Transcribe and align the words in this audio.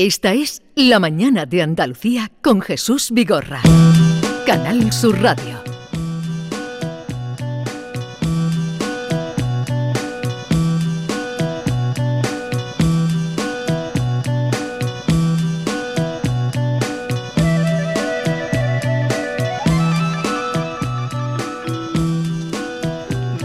Esta 0.00 0.32
es 0.32 0.62
La 0.76 1.00
Mañana 1.00 1.44
de 1.44 1.60
Andalucía 1.60 2.30
con 2.40 2.60
Jesús 2.60 3.10
Vigorra. 3.10 3.60
Canal 4.46 4.92
Sur 4.92 5.20
Radio. 5.20 5.58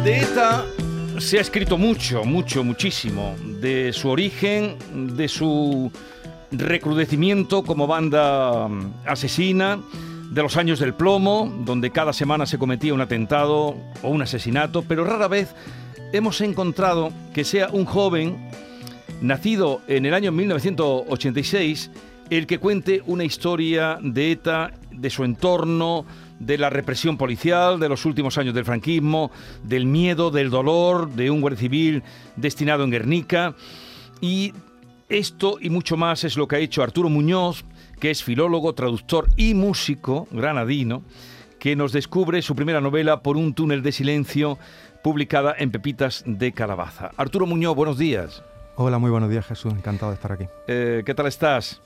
De 0.03 0.19
ETA 0.19 0.65
se 1.17 1.39
ha 1.39 1.41
escrito 1.41 1.79
mucho, 1.79 2.23
mucho, 2.23 2.63
muchísimo. 2.63 3.35
De 3.59 3.91
su 3.91 4.07
origen, 4.07 4.77
de 5.17 5.27
su 5.27 5.91
recrudecimiento 6.53 7.63
como 7.63 7.87
banda 7.87 8.67
mm, 8.67 8.93
asesina, 9.05 9.79
de 10.31 10.41
los 10.41 10.57
años 10.57 10.79
del 10.79 10.95
plomo, 10.95 11.53
donde 11.59 11.91
cada 11.91 12.11
semana 12.11 12.47
se 12.47 12.57
cometía 12.57 12.93
un 12.93 13.01
atentado 13.01 13.75
o 14.01 14.09
un 14.09 14.23
asesinato, 14.23 14.81
pero 14.81 15.03
rara 15.03 15.27
vez 15.27 15.53
hemos 16.11 16.41
encontrado 16.41 17.11
que 17.33 17.43
sea 17.43 17.69
un 17.71 17.85
joven 17.85 18.49
nacido 19.21 19.81
en 19.87 20.07
el 20.07 20.13
año 20.15 20.31
1986 20.31 21.91
el 22.31 22.47
que 22.47 22.57
cuente 22.57 23.03
una 23.05 23.23
historia 23.25 23.99
de 24.01 24.31
ETA, 24.31 24.71
de 24.91 25.09
su 25.11 25.23
entorno, 25.23 26.05
de 26.39 26.57
la 26.57 26.69
represión 26.69 27.17
policial, 27.17 27.79
de 27.79 27.89
los 27.89 28.05
últimos 28.05 28.37
años 28.37 28.55
del 28.55 28.65
franquismo, 28.65 29.31
del 29.63 29.85
miedo, 29.85 30.31
del 30.31 30.49
dolor 30.49 31.11
de 31.11 31.29
un 31.29 31.41
guardia 31.41 31.59
civil 31.59 32.03
destinado 32.35 32.83
en 32.83 32.91
Guernica 32.91 33.55
y 34.19 34.53
esto 35.13 35.57
y 35.61 35.69
mucho 35.69 35.95
más 35.95 36.23
es 36.23 36.37
lo 36.37 36.47
que 36.47 36.55
ha 36.55 36.59
hecho 36.59 36.81
Arturo 36.81 37.07
Muñoz, 37.07 37.65
que 37.99 38.09
es 38.09 38.23
filólogo, 38.23 38.73
traductor 38.73 39.27
y 39.37 39.53
músico 39.53 40.27
granadino, 40.31 41.03
que 41.59 41.75
nos 41.75 41.93
descubre 41.93 42.41
su 42.41 42.55
primera 42.55 42.81
novela 42.81 43.21
Por 43.21 43.37
un 43.37 43.53
túnel 43.53 43.83
de 43.83 43.91
silencio, 43.91 44.57
publicada 45.03 45.53
en 45.57 45.71
Pepitas 45.71 46.23
de 46.25 46.51
Calabaza. 46.51 47.11
Arturo 47.15 47.45
Muñoz, 47.45 47.75
buenos 47.75 47.97
días. 47.99 48.43
Hola, 48.75 48.97
muy 48.97 49.11
buenos 49.11 49.29
días 49.29 49.45
Jesús, 49.45 49.71
encantado 49.73 50.11
de 50.11 50.15
estar 50.15 50.31
aquí. 50.31 50.45
Eh, 50.67 51.03
¿Qué 51.05 51.13
tal 51.13 51.27
estás? 51.27 51.81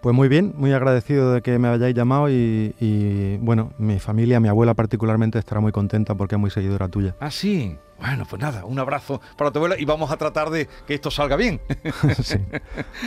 Pues 0.00 0.14
muy 0.14 0.28
bien, 0.28 0.54
muy 0.56 0.72
agradecido 0.72 1.32
de 1.32 1.42
que 1.42 1.58
me 1.58 1.68
hayáis 1.68 1.94
llamado 1.94 2.30
y, 2.30 2.74
y, 2.78 3.36
bueno, 3.38 3.72
mi 3.78 3.98
familia, 3.98 4.38
mi 4.38 4.48
abuela 4.48 4.74
particularmente 4.74 5.38
estará 5.38 5.60
muy 5.60 5.72
contenta 5.72 6.14
porque 6.14 6.36
es 6.36 6.40
muy 6.40 6.50
seguidora 6.50 6.88
tuya. 6.88 7.16
Ah, 7.18 7.30
sí. 7.30 7.76
Bueno, 7.98 8.24
pues 8.30 8.40
nada, 8.40 8.64
un 8.64 8.78
abrazo 8.78 9.20
para 9.36 9.50
tu 9.50 9.58
abuela 9.58 9.74
y 9.76 9.84
vamos 9.84 10.12
a 10.12 10.16
tratar 10.16 10.50
de 10.50 10.68
que 10.86 10.94
esto 10.94 11.10
salga 11.10 11.34
bien. 11.34 11.60
sí, 12.22 12.38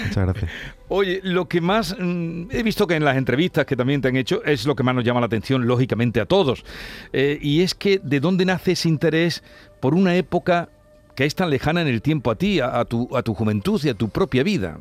muchas 0.04 0.26
gracias. 0.26 0.52
Oye, 0.90 1.22
lo 1.24 1.48
que 1.48 1.62
más 1.62 1.96
mm, 1.98 2.48
he 2.52 2.62
visto 2.62 2.86
que 2.88 2.96
en 2.96 3.06
las 3.06 3.16
entrevistas 3.16 3.66
que 3.66 3.78
también 3.78 4.02
te 4.02 4.10
han 4.10 4.18
hecho 4.18 4.44
es 4.44 4.66
lo 4.66 4.76
que 4.76 4.84
más 4.84 4.94
nos 4.94 5.06
llama 5.06 5.22
la 5.22 5.28
atención, 5.28 5.66
lógicamente, 5.66 6.20
a 6.20 6.26
todos. 6.26 6.66
Eh, 7.14 7.40
y 7.42 7.62
es 7.62 7.74
que 7.74 8.00
de 8.00 8.20
dónde 8.20 8.44
nace 8.44 8.74
ese 8.74 8.90
interés 8.90 9.44
por 9.80 9.96
una 9.96 10.16
época 10.16 10.68
que 11.16 11.24
es 11.26 11.36
tan 11.36 11.50
lejana 11.50 11.82
en 11.82 11.88
el 11.88 12.02
tiempo 12.02 12.30
a 12.30 12.36
ti, 12.36 12.60
a, 12.60 12.78
a, 12.78 12.84
tu, 12.84 13.16
a 13.16 13.24
tu 13.24 13.34
juventud 13.34 13.80
y 13.86 13.90
a 13.90 13.94
tu 13.94 14.10
propia 14.10 14.44
vida. 14.44 14.78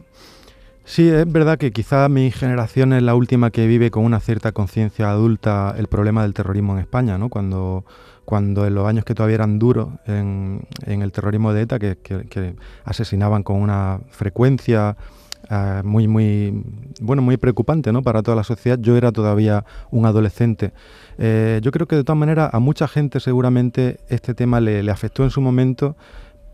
Sí, 0.91 1.09
es 1.09 1.31
verdad 1.31 1.57
que 1.57 1.71
quizá 1.71 2.09
mi 2.09 2.33
generación 2.33 2.93
es 2.93 3.05
la 3.05 3.15
última 3.15 3.53
que 3.53 3.69
vive 3.69 3.93
con 3.93 4.05
una 4.05 4.19
cierta 4.19 4.51
conciencia 4.51 5.09
adulta 5.09 5.73
el 5.79 5.87
problema 5.87 6.23
del 6.25 6.35
terrorismo 6.35 6.73
en 6.73 6.81
España, 6.81 7.17
¿no? 7.17 7.29
Cuando, 7.29 7.85
cuando 8.25 8.67
en 8.67 8.75
los 8.75 8.89
años 8.89 9.05
que 9.05 9.15
todavía 9.15 9.37
eran 9.37 9.61
duros 9.61 9.91
en, 10.09 10.67
el 10.85 11.13
terrorismo 11.13 11.53
de 11.53 11.63
ETA, 11.63 11.79
que, 11.79 12.57
asesinaban 12.85 13.45
con 13.45 13.63
una 13.63 14.01
frecuencia 14.11 14.97
uh, 15.49 15.87
muy, 15.87 16.09
muy, 16.09 16.61
bueno, 17.01 17.23
muy 17.23 17.37
preocupante 17.37 17.93
¿no? 17.93 18.03
para 18.03 18.25
toda 18.25 18.37
la 18.37 18.43
sociedad, 18.43 18.77
yo 18.81 18.97
era 18.97 19.13
todavía 19.13 19.65
un 19.93 20.07
adolescente. 20.07 20.73
Eh, 21.19 21.61
yo 21.63 21.71
creo 21.71 21.87
que 21.87 21.95
de 21.95 22.03
todas 22.03 22.19
maneras 22.19 22.51
a 22.53 22.59
mucha 22.59 22.89
gente 22.89 23.21
seguramente 23.21 24.01
este 24.09 24.35
tema 24.35 24.59
le, 24.59 24.91
afectó 24.91 25.23
en 25.23 25.31
su 25.31 25.41
momento 25.41 25.95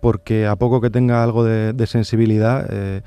porque 0.03 0.47
a 0.47 0.57
poco 0.57 0.83
que 0.83 0.91
tenga 0.91 1.23
algo 1.23 1.43
de, 1.43 1.73
de 1.73 1.87
sensibilidad... 1.87 2.67
Eh, 2.69 3.01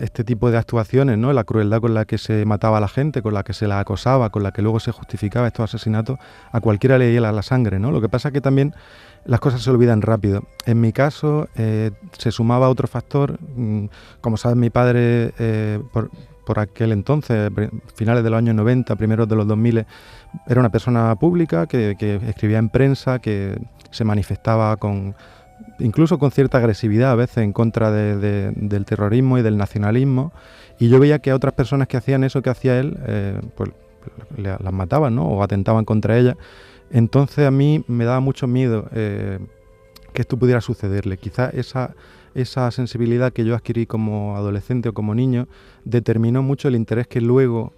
este 0.00 0.24
tipo 0.24 0.50
de 0.50 0.58
actuaciones, 0.58 1.18
¿no? 1.18 1.32
la 1.32 1.44
crueldad 1.44 1.80
con 1.80 1.94
la 1.94 2.04
que 2.04 2.18
se 2.18 2.44
mataba 2.44 2.78
a 2.78 2.80
la 2.80 2.88
gente, 2.88 3.22
con 3.22 3.32
la 3.32 3.44
que 3.44 3.52
se 3.52 3.68
la 3.68 3.78
acosaba, 3.78 4.30
con 4.30 4.42
la 4.42 4.52
que 4.52 4.62
luego 4.62 4.80
se 4.80 4.90
justificaba 4.90 5.46
estos 5.46 5.72
asesinatos, 5.74 6.18
a 6.50 6.60
cualquiera 6.60 6.98
le 6.98 7.18
la 7.20 7.42
sangre. 7.42 7.78
¿no? 7.78 7.92
Lo 7.92 8.00
que 8.00 8.08
pasa 8.08 8.28
es 8.28 8.34
que 8.34 8.40
también 8.40 8.74
las 9.24 9.40
cosas 9.40 9.62
se 9.62 9.70
olvidan 9.70 10.02
rápido. 10.02 10.42
En 10.64 10.80
mi 10.80 10.92
caso 10.92 11.48
eh, 11.56 11.92
se 12.18 12.32
sumaba 12.32 12.68
otro 12.68 12.88
factor, 12.88 13.38
mm, 13.56 13.86
como 14.20 14.36
sabes 14.36 14.56
mi 14.56 14.70
padre 14.70 15.32
eh, 15.38 15.80
por, 15.92 16.10
por, 16.44 16.58
aquel 16.58 16.92
entonces, 16.92 17.50
finales 17.94 18.24
de 18.24 18.30
los 18.30 18.38
años 18.38 18.54
90, 18.56 18.96
primeros 18.96 19.28
de 19.28 19.36
los 19.36 19.46
2000, 19.46 19.86
era 20.46 20.60
una 20.60 20.70
persona 20.70 21.14
pública 21.16 21.66
que 21.66 21.96
escribía 22.28 22.58
en 22.58 22.68
prensa, 22.68 23.20
que 23.20 23.58
se 23.90 24.04
manifestaba 24.04 24.76
con 24.76 25.14
incluso 25.78 26.18
con 26.18 26.30
cierta 26.30 26.58
agresividad 26.58 27.12
a 27.12 27.14
veces 27.14 27.38
en 27.38 27.52
contra 27.52 27.90
de, 27.90 28.16
de, 28.16 28.52
del 28.56 28.84
terrorismo 28.84 29.38
y 29.38 29.42
del 29.42 29.56
nacionalismo. 29.56 30.32
Y 30.78 30.88
yo 30.88 31.00
veía 31.00 31.20
que 31.20 31.32
otras 31.32 31.54
personas 31.54 31.88
que 31.88 31.96
hacían 31.96 32.24
eso 32.24 32.42
que 32.42 32.50
hacía 32.50 32.78
él, 32.78 32.98
eh, 33.06 33.40
pues 33.56 33.70
las 34.36 34.72
mataban 34.72 35.14
¿no? 35.14 35.24
o 35.26 35.42
atentaban 35.42 35.84
contra 35.84 36.18
ella. 36.18 36.36
Entonces 36.90 37.46
a 37.46 37.50
mí 37.50 37.84
me 37.88 38.04
daba 38.04 38.20
mucho 38.20 38.46
miedo 38.46 38.88
eh, 38.92 39.38
que 40.12 40.22
esto 40.22 40.36
pudiera 40.36 40.60
sucederle. 40.60 41.16
Quizá 41.16 41.48
esa, 41.50 41.94
esa 42.34 42.70
sensibilidad 42.70 43.32
que 43.32 43.44
yo 43.44 43.54
adquirí 43.54 43.86
como 43.86 44.36
adolescente 44.36 44.88
o 44.88 44.94
como 44.94 45.14
niño 45.14 45.48
determinó 45.84 46.42
mucho 46.42 46.68
el 46.68 46.76
interés 46.76 47.06
que 47.06 47.20
luego 47.20 47.72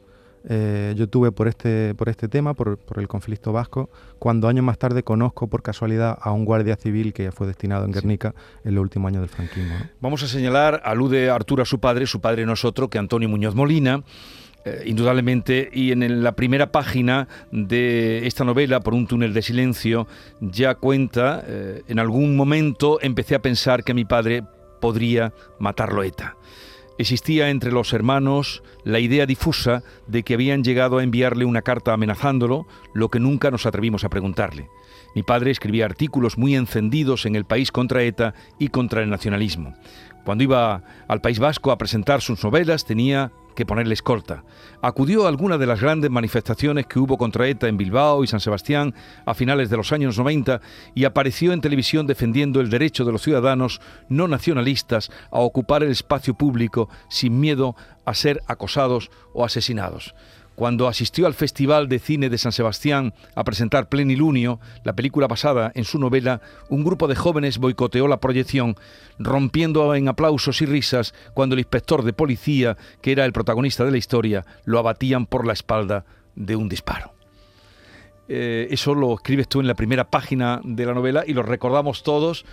eh, 0.49 0.95
yo 0.97 1.09
tuve 1.09 1.33
por 1.33 1.49
este, 1.49 1.95
por 1.95 2.09
este 2.09 2.29
tema, 2.29 2.55
por, 2.55 2.79
por, 2.79 2.99
el 2.99 3.09
conflicto 3.09 3.53
vasco, 3.53 3.91
cuando 4.19 4.49
años 4.49 4.65
más 4.65 4.79
tarde 4.79 5.03
conozco 5.03 5.49
por 5.49 5.63
casualidad 5.63 6.19
a 6.21 6.33
un 6.33 6.45
guardia 6.45 6.77
civil 6.77 7.13
que 7.13 7.33
fue 7.33 7.47
destinado 7.47 7.85
en 7.85 7.93
Guernica 7.93 8.35
sí. 8.37 8.69
en 8.69 8.75
los 8.75 8.83
últimos 8.83 9.09
años 9.09 9.23
del 9.23 9.31
franquismo. 9.31 9.75
¿no? 9.79 9.87
Vamos 10.01 10.23
a 10.23 10.29
señalar, 10.29 10.83
alude 10.85 11.31
Arturo 11.31 11.63
a 11.63 11.67
su 11.67 11.81
padre, 11.81 12.07
su 12.07 12.21
padre 12.21 12.47
nosotros, 12.47 12.89
que 12.89 12.99
Antonio 12.99 13.29
Muñoz 13.29 13.55
Molina, 13.55 14.03
eh, 14.65 14.83
indudablemente, 14.87 15.71
y 15.73 15.93
en 15.93 16.23
la 16.23 16.33
primera 16.33 16.73
página 16.73 17.29
de 17.53 18.27
esta 18.27 18.45
novela, 18.45 18.81
Por 18.81 18.95
un 18.95 19.07
túnel 19.07 19.33
de 19.33 19.43
silencio, 19.43 20.07
ya 20.41 20.75
cuenta, 20.75 21.43
eh, 21.47 21.83
en 21.89 21.99
algún 21.99 22.37
momento 22.37 22.99
empecé 23.01 23.35
a 23.35 23.43
pensar 23.43 23.85
que 23.85 23.95
mi 23.95 24.05
padre 24.05 24.43
podría 24.81 25.33
matarlo 25.59 26.03
ETA. 26.03 26.37
Existía 26.99 27.51
entre 27.51 27.71
los 27.71 27.93
hermanos 27.93 28.63
la 28.83 28.99
idea 28.99 29.25
difusa 29.25 29.85
de 30.09 30.25
que 30.25 30.35
habían 30.35 30.65
llegado 30.65 30.99
a 30.99 31.05
enviarle 31.05 31.45
una 31.45 31.63
carta 31.63 31.93
amenazándolo, 31.93 32.67
lo 32.93 33.09
que 33.09 33.21
nunca 33.21 33.53
nos 33.53 33.67
atrevimos 33.67 34.03
a 34.03 34.09
preguntarle. 34.09 34.69
Mi 35.15 35.23
padre 35.23 35.51
escribía 35.51 35.85
artículos 35.85 36.39
muy 36.39 36.55
encendidos 36.55 37.27
en 37.27 37.37
el 37.37 37.45
país 37.45 37.73
contra 37.73 38.03
ETA 38.03 38.35
y 38.59 38.69
contra 38.69 39.03
el 39.03 39.11
nacionalismo. 39.11 39.75
Cuando 40.25 40.45
iba 40.45 40.83
al 41.09 41.21
País 41.21 41.39
Vasco 41.39 41.71
a 41.71 41.79
presentar 41.79 42.21
sus 42.21 42.45
novelas 42.45 42.85
tenía 42.85 43.33
que 43.59 43.67
ponerle 43.67 43.95
escolta. 43.95 44.45
Acudió 44.83 45.25
a 45.25 45.29
alguna 45.29 45.59
de 45.59 45.67
las 45.67 45.81
grandes 45.81 46.11
manifestaciones 46.11 46.87
que 46.87 47.01
hubo 47.01 47.19
contra 47.19 47.49
ETA 47.49 47.67
en 47.67 47.77
Bilbao 47.77 48.23
y 48.23 48.29
San 48.29 48.39
Sebastián 48.39 48.95
a 49.27 49.35
finales 49.35 49.69
de 49.69 49.77
los 49.77 49.91
años 49.91 50.17
90 50.17 50.61
y 50.95 51.05
apareció 51.07 51.53
en 51.53 51.61
televisión 51.61 52.07
defendiendo 52.07 52.61
el 52.61 52.71
derecho 52.71 53.05
de 53.05 53.11
los 53.11 53.23
ciudadanos 53.23 53.81
no 54.09 54.29
nacionalistas 54.29 55.11
a 55.33 55.41
ocupar 55.41 55.83
el 55.83 55.91
espacio 55.91 56.35
público 56.35 56.89
sin 57.09 57.41
miedo 57.41 57.75
a 58.05 58.15
ser 58.15 58.43
acosados 58.47 59.11
o 59.33 59.45
asesinados 59.45 60.15
cuando 60.59 60.89
asistió 60.89 61.29
al 61.29 61.35
Festival 61.35 61.89
de 61.89 62.01
Cine 62.01 62.29
de 62.31 62.37
San 62.37 62.51
Sebastián 62.51 63.15
a 63.37 63.45
presentar 63.45 63.89
Plenilunio, 63.89 64.59
la 64.83 64.93
película 64.93 65.29
basada 65.29 65.71
en 65.77 65.85
su 65.85 66.01
novela, 66.01 66.41
un 66.69 66.83
grupo 66.83 67.07
de 67.07 67.15
jóvenes 67.15 67.59
boicoteó 67.59 68.09
la 68.09 68.19
proyección, 68.19 68.75
rompiendo 69.21 69.95
en 69.95 70.09
aplausos 70.09 70.61
y 70.61 70.67
risas 70.67 71.15
cuando 71.33 71.55
el 71.55 71.61
inspector 71.61 72.03
de 72.03 72.13
policía, 72.13 72.77
que 73.01 73.13
era 73.13 73.25
el 73.25 73.33
protagonista 73.33 73.85
de 73.85 73.93
la 73.93 73.99
historia, 73.99 74.45
lo 74.65 74.81
abatían 74.81 75.27
por 75.27 75.47
la 75.47 75.53
espalda 75.53 76.05
de 76.35 76.57
un 76.57 76.69
disparo. 76.69 77.13
Eh, 78.27 78.67
eso 78.73 78.97
lo 78.97 79.15
escribes 79.15 79.47
tú 79.47 79.61
en 79.61 79.69
la 79.69 79.75
primera 79.77 80.11
página 80.11 80.61
de 80.65 80.87
la 80.87 80.93
novela 80.93 81.23
y 81.25 81.35
lo 81.35 81.45
recordamos 81.45 82.03
todos 82.03 82.45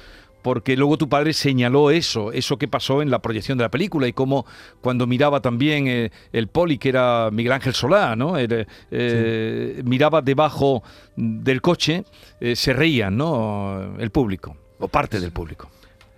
porque 0.45 0.77
luego 0.77 0.95
tu 0.95 1.09
padre 1.09 1.33
señaló 1.33 1.89
eso, 1.89 2.31
eso 2.31 2.59
que 2.59 2.67
pasó 2.67 3.01
en 3.01 3.09
la 3.09 3.17
proyección 3.17 3.57
de 3.57 3.63
la 3.63 3.71
película 3.71 4.07
y 4.07 4.13
cómo 4.13 4.45
cuando 4.79 5.07
miraba 5.07 5.41
también 5.41 5.87
eh, 5.87 6.11
el 6.31 6.49
poli, 6.49 6.77
que 6.77 6.89
era 6.89 7.31
Miguel 7.31 7.53
Ángel 7.53 7.73
Solá, 7.73 8.15
¿no? 8.15 8.37
El, 8.37 8.67
eh, 8.91 9.73
sí. 9.77 9.83
miraba 9.83 10.21
debajo 10.21 10.83
del 11.15 11.63
coche, 11.63 12.03
eh, 12.39 12.55
se 12.55 12.73
reían, 12.73 13.17
¿no? 13.17 13.97
El 13.97 14.11
público, 14.11 14.55
o 14.77 14.87
parte 14.87 15.19
del 15.19 15.31
público. 15.31 15.67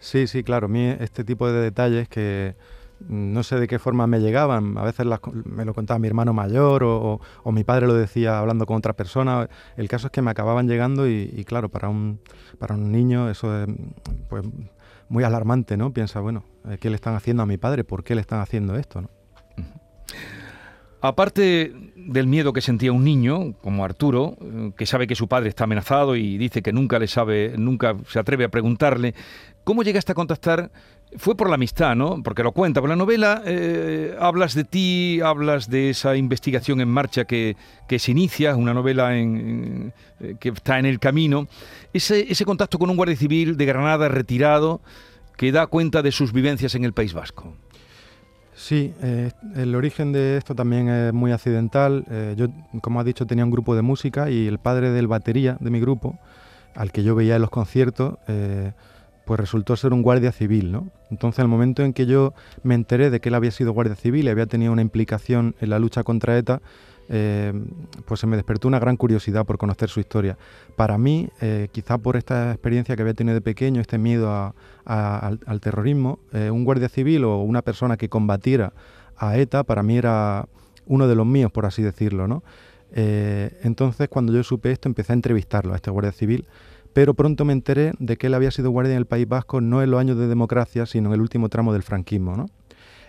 Sí, 0.02 0.28
sí, 0.28 0.44
claro, 0.44 0.66
a 0.66 0.70
mí 0.70 0.94
este 1.00 1.24
tipo 1.24 1.50
de 1.50 1.62
detalles 1.62 2.10
que 2.10 2.56
no 3.08 3.44
sé 3.44 3.60
de 3.60 3.68
qué 3.68 3.80
forma 3.80 4.08
me 4.08 4.20
llegaban, 4.20 4.78
a 4.78 4.84
veces 4.84 5.06
me 5.46 5.66
lo 5.66 5.74
contaba 5.74 6.00
mi 6.00 6.08
hermano 6.08 6.34
mayor 6.34 6.84
o, 6.84 7.20
o, 7.44 7.52
mi 7.52 7.64
padre 7.64 7.88
lo 7.88 7.94
decía 7.94 8.40
hablando 8.40 8.66
con 8.66 8.78
otras 8.78 8.96
personas, 8.96 9.50
el 9.76 9.88
caso 9.88 10.08
es 10.08 10.12
que 10.12 10.22
me 10.22 10.32
acababan 10.32 10.68
llegando 10.68 11.08
y, 11.08 11.32
y 11.36 11.44
claro, 11.46 11.70
para 11.70 11.90
un, 11.90 12.20
para 12.60 12.76
un 12.76 12.92
niño 12.92 13.30
eso 13.30 13.64
es 13.64 13.68
pues, 14.30 14.44
muy 15.10 15.24
alarmante, 15.24 15.78
¿no? 15.78 15.94
Piensa, 15.94 16.20
bueno, 16.20 16.44
eh, 16.70 16.78
¿qué 16.80 16.90
le 16.90 16.96
están 16.96 17.16
haciendo 17.16 17.44
a 17.44 17.46
mi 17.46 17.58
padre? 17.58 17.84
¿Por 17.84 18.04
qué 18.04 18.16
le 18.16 18.22
están 18.22 18.42
haciendo 18.42 18.76
esto? 18.76 19.02
¿no? 19.02 19.10
Aparte 21.00 21.74
del 21.96 22.28
miedo 22.28 22.54
que 22.54 22.62
sentía 22.62 22.92
un 22.92 23.04
niño, 23.04 23.54
como 23.62 23.86
Arturo, 23.86 24.36
eh, 24.42 24.72
que 24.76 24.86
sabe 24.88 25.06
que 25.06 25.16
su 25.16 25.28
padre 25.28 25.50
está 25.50 25.66
amenazado 25.66 26.16
y 26.16 26.38
dice 26.38 26.64
que 26.64 26.74
nunca 26.74 26.98
le 26.98 27.08
sabe, 27.08 27.54
nunca 27.58 27.96
se 28.08 28.20
atreve 28.20 28.46
a 28.46 28.50
preguntarle, 28.50 29.14
¿cómo 29.64 29.84
llegaste 29.84 30.12
a 30.12 30.16
contactar? 30.16 30.72
Fue 31.16 31.38
por 31.38 31.48
la 31.48 31.56
amistad, 31.56 31.96
¿no? 31.96 32.22
Porque 32.22 32.44
lo 32.44 32.52
cuenta. 32.52 32.82
Por 32.82 32.90
la 32.90 32.98
novela 32.98 33.42
eh, 33.46 34.16
hablas 34.20 34.54
de 34.56 34.66
ti, 34.66 35.22
hablas 35.24 35.70
de 35.70 35.92
esa 35.92 36.18
investigación 36.18 36.82
en 36.82 36.90
marcha 36.90 37.24
que, 37.24 37.56
se 37.98 38.12
inicia, 38.12 38.56
una 38.58 38.74
novela 38.74 39.12
eh, 39.14 39.92
que 40.40 40.50
está 40.50 40.80
en 40.80 40.86
el 40.86 41.00
camino. 41.00 41.48
Ese, 41.94 42.30
ese 42.30 42.44
contacto 42.44 42.78
con 42.78 42.90
un 42.90 42.98
guardia 42.98 43.16
civil 43.16 43.56
de 43.56 43.66
Granada 43.66 44.10
retirado 44.10 44.82
que 45.38 45.52
da 45.54 45.68
cuenta 45.68 46.02
de 46.02 46.12
sus 46.12 46.34
vivencias 46.34 46.76
en 46.76 46.84
el 46.84 46.92
País 46.92 47.14
Vasco. 47.14 47.54
Sí, 48.54 48.94
eh, 49.02 49.32
el 49.56 49.76
origen 49.76 50.12
de 50.12 50.36
esto 50.36 50.56
también 50.56 50.90
es 50.90 51.14
muy 51.14 51.32
accidental. 51.32 52.04
Yo, 52.36 52.48
como 52.82 53.00
has 53.00 53.06
dicho, 53.06 53.26
tenía 53.26 53.46
un 53.46 53.52
grupo 53.52 53.76
de 53.76 53.82
música 53.82 54.30
y 54.30 54.46
el 54.48 54.60
padre 54.60 54.92
del 54.92 55.08
batería 55.08 55.56
de 55.62 55.70
mi 55.70 55.80
grupo, 55.80 56.20
al 56.76 56.92
que 56.92 57.04
yo 57.04 57.16
veía 57.16 57.36
en 57.36 57.42
los 57.44 57.52
conciertos, 57.52 58.16
pues 59.28 59.40
resultó 59.40 59.76
ser 59.76 59.92
un 59.92 60.02
guardia 60.02 60.32
civil, 60.32 60.72
¿no? 60.72 60.90
Entonces, 61.12 61.40
el 61.40 61.50
momento 61.50 61.84
en 61.84 61.92
que 61.92 62.06
yo 62.06 62.34
me 62.64 62.76
enteré 62.76 63.10
de 63.10 63.20
que 63.20 63.28
él 63.28 63.36
había 63.36 63.52
sido 63.52 63.74
guardia 63.74 63.96
civil 63.96 64.26
y 64.26 64.30
había 64.30 64.46
tenido 64.46 64.72
una 64.72 64.82
implicación 64.82 65.54
en 65.60 65.70
la 65.70 65.80
lucha 65.80 66.04
contra 66.04 66.38
ETA, 66.38 66.62
eh, 67.10 67.54
pues 68.06 68.22
se 68.22 68.28
me 68.28 68.38
despertó 68.38 68.70
una 68.70 68.80
gran 68.80 68.96
curiosidad 68.96 69.46
por 69.46 69.58
conocer 69.58 69.90
su 69.90 70.00
historia. 70.00 70.38
Para 70.78 70.98
mí, 70.98 71.28
eh, 71.42 71.68
quizá 71.74 71.98
por 71.98 72.16
esta 72.16 72.52
experiencia 72.52 72.96
que 72.96 73.02
había 73.02 73.14
tenido 73.14 73.34
de 73.34 73.42
pequeño, 73.42 73.82
este 73.82 73.98
miedo 73.98 74.56
al, 74.86 75.60
terrorismo, 75.62 76.20
eh, 76.32 76.50
un 76.50 76.64
guardia 76.64 76.88
civil 76.88 77.26
o 77.26 77.42
una 77.42 77.62
persona 77.62 77.98
que 77.98 78.08
combatiera 78.08 78.72
a 79.18 79.38
ETA, 79.38 79.66
para 79.66 79.84
mí 79.84 79.98
era 79.98 80.48
uno 80.86 81.06
de 81.10 81.16
los 81.16 81.26
míos, 81.26 81.52
por 81.52 81.66
así 81.66 81.84
decirlo. 81.84 82.28
¿no? 82.28 82.44
entonces, 82.90 84.08
cuando 84.08 84.32
yo 84.32 84.44
supe 84.44 84.72
esto, 84.72 84.88
empecé 84.88 85.12
a 85.12 85.16
entrevistarlo 85.16 85.74
a 85.74 85.76
este 85.76 85.92
guardia 85.92 86.14
civil, 86.14 86.46
pero 86.98 87.14
pronto 87.14 87.46
me 87.46 87.54
enteré 87.54 87.94
de 88.00 88.18
que 88.18 88.26
él 88.26 88.34
había 88.34 88.50
sido 88.50 88.72
guardia 88.72 88.94
en 88.94 88.98
el 88.98 89.06
País 89.06 89.28
Vasco 89.28 89.62
no 89.62 89.84
en 89.84 89.92
los 89.92 90.00
años 90.00 90.18
de 90.18 90.26
democracia, 90.26 90.88
sino 90.88 91.10
en 91.10 91.14
el 91.14 91.22
último 91.22 91.48
tramo 91.48 91.72
del 91.72 91.84
franquismo. 91.84 92.36
¿no? 92.36 92.48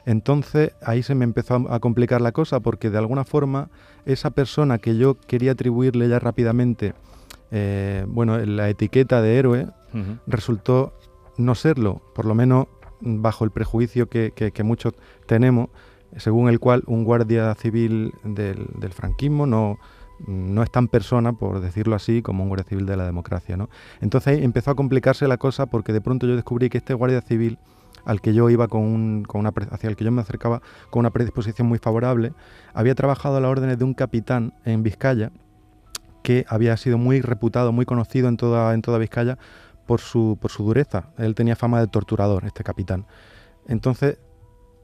Entonces 0.04 0.72
ahí 0.82 1.02
se 1.02 1.14
me 1.14 1.24
empezó 1.24 1.64
a 1.70 1.80
complicar 1.80 2.20
la 2.20 2.32
cosa 2.32 2.60
porque 2.60 2.90
de 2.90 2.98
alguna 2.98 3.24
forma 3.24 3.70
esa 4.04 4.28
persona 4.28 4.76
que 4.76 4.98
yo 4.98 5.18
quería 5.18 5.52
atribuirle 5.52 6.06
ya 6.06 6.18
rápidamente, 6.18 6.92
eh, 7.50 8.04
bueno, 8.08 8.36
la 8.36 8.68
etiqueta 8.68 9.22
de 9.22 9.38
héroe, 9.38 9.68
resultó 10.26 10.92
no 11.38 11.54
serlo, 11.54 12.02
por 12.14 12.26
lo 12.26 12.34
menos 12.34 12.66
bajo 13.00 13.46
el 13.46 13.50
prejuicio 13.52 14.10
que, 14.10 14.52
muchos 14.64 14.92
tenemos, 15.24 15.70
según 16.18 16.50
el 16.50 16.60
cual 16.60 16.82
un 16.86 17.04
guardia 17.04 17.54
civil 17.54 18.12
del, 18.22 18.92
franquismo 18.92 19.46
no, 19.46 19.78
no 20.26 20.62
es 20.62 20.70
tan 20.70 20.88
persona, 20.88 21.32
por 21.32 21.60
decirlo 21.60 21.94
así, 21.94 22.22
como 22.22 22.42
un 22.42 22.48
guardia 22.48 22.66
civil 22.68 22.86
de 22.86 22.96
la 22.96 23.06
democracia. 23.06 23.56
¿no? 23.56 23.68
Entonces 24.00 24.42
empezó 24.42 24.70
a 24.70 24.74
complicarse 24.74 25.28
la 25.28 25.36
cosa 25.36 25.66
porque 25.66 25.92
de 25.92 26.00
pronto 26.00 26.26
yo 26.26 26.34
descubrí 26.34 26.68
que 26.68 26.78
este 26.78 26.94
guardia 26.94 27.20
civil 27.20 27.58
al 28.04 28.20
que 28.20 28.32
yo 28.32 28.48
iba 28.48 28.68
con, 28.68 29.26
una, 29.32 29.52
hacia 29.70 29.90
el 29.90 29.96
que 29.96 30.04
yo 30.04 30.12
me 30.12 30.22
acercaba 30.22 30.62
con 30.90 31.00
una 31.00 31.10
predisposición 31.10 31.68
muy 31.68 31.78
favorable, 31.78 32.32
había 32.72 32.94
trabajado 32.94 33.36
a 33.36 33.40
las 33.40 33.50
órdenes 33.50 33.78
de 33.78 33.84
un 33.84 33.94
capitán 33.94 34.54
en 34.64 34.82
Vizcaya 34.82 35.30
que 36.22 36.44
había 36.48 36.76
sido 36.76 36.98
muy 36.98 37.20
reputado, 37.20 37.72
muy 37.72 37.84
conocido 37.84 38.28
en 38.28 38.36
toda, 38.36 38.72
en 38.74 38.82
toda 38.82 38.98
Vizcaya 38.98 39.38
por 39.86 40.00
su, 40.00 40.38
por 40.40 40.50
su 40.50 40.64
dureza. 40.64 41.10
Él 41.18 41.34
tenía 41.34 41.56
fama 41.56 41.80
de 41.80 41.86
torturador, 41.86 42.44
este 42.44 42.64
capitán. 42.64 43.06
Entonces, 43.66 44.18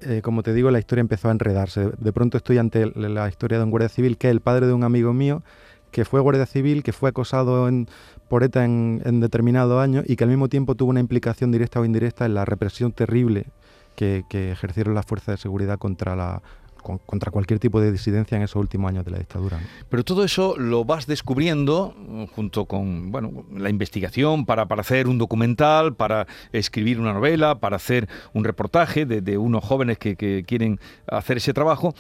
eh, 0.05 0.23
como 0.23 0.43
te 0.43 0.53
digo, 0.53 0.71
la 0.71 0.79
historia 0.79 1.01
empezó 1.01 1.29
a 1.29 1.33
enredarse. 1.33 1.91
De 1.99 2.13
pronto 2.13 2.37
estoy 2.37 2.59
ante 2.59 2.87
la 2.95 3.29
historia 3.29 3.59
de 3.59 3.65
un 3.65 3.71
guardia 3.71 3.89
civil 3.89 4.19
que 4.19 4.29
es 4.29 4.33
el 4.33 4.41
padre 4.41 4.67
de 4.67 4.73
un 4.73 4.85
amigo 4.85 5.13
mío 5.13 5.43
que 5.91 6.05
fue 6.05 6.21
guardia 6.21 6.47
civil, 6.47 6.83
que 6.83 6.93
fue 6.93 7.11
acosado 7.11 7.69
en, 7.69 7.87
por 8.29 8.43
ETA 8.43 8.65
en, 8.65 9.01
en 9.05 9.21
determinado 9.21 9.79
año 9.79 10.03
y 10.05 10.17
que 10.17 10.25
al 10.25 10.31
mismo 10.31 10.49
tiempo 10.49 10.75
tuvo 10.75 10.91
una 10.91 10.99
implicación 10.99 11.53
directa 11.53 11.79
o 11.79 11.85
indirecta 11.85 12.27
en 12.27 12.35
la 12.35 12.45
represión 12.45 12.91
terrible 12.91 13.47
que, 13.95 14.25
ejercieron 14.51 14.95
las 14.95 15.07
fuerzas 15.07 15.37
de 15.37 15.43
seguridad 15.43 15.79
contra 15.79 16.17
la, 16.17 16.43
contra 16.85 17.31
cualquier 17.31 17.59
tipo 17.59 17.81
de 17.81 17.91
disidencia 17.91 18.37
en 18.37 18.43
esos 18.43 18.57
últimos 18.57 18.91
años 18.91 19.05
de 19.05 19.11
la 19.11 19.19
dictadura. 19.19 19.59
Pero 19.89 20.05
todo 20.05 20.25
eso 20.25 20.55
lo 20.57 20.85
vas 20.85 21.07
descubriendo 21.07 21.95
uh, 21.97 22.27
junto 22.27 22.67
con 22.67 23.11
bueno, 23.11 23.45
la 23.53 23.71
investigación 23.71 24.47
para, 24.47 24.67
para, 24.67 24.83
hacer 24.83 25.09
un 25.09 25.19
documental, 25.19 25.95
para 25.95 26.27
escribir 26.53 27.01
una 27.01 27.13
novela, 27.13 27.57
para 27.57 27.77
hacer 27.77 28.09
un 28.33 28.45
reportaje 28.45 29.07
de, 29.07 29.39
unos 29.39 29.65
jóvenes 29.65 29.99
que, 29.99 30.17
que, 30.17 30.45
quieren 30.47 30.79
hacer 31.07 31.39
ese 31.39 31.53
trabajo. 31.53 31.95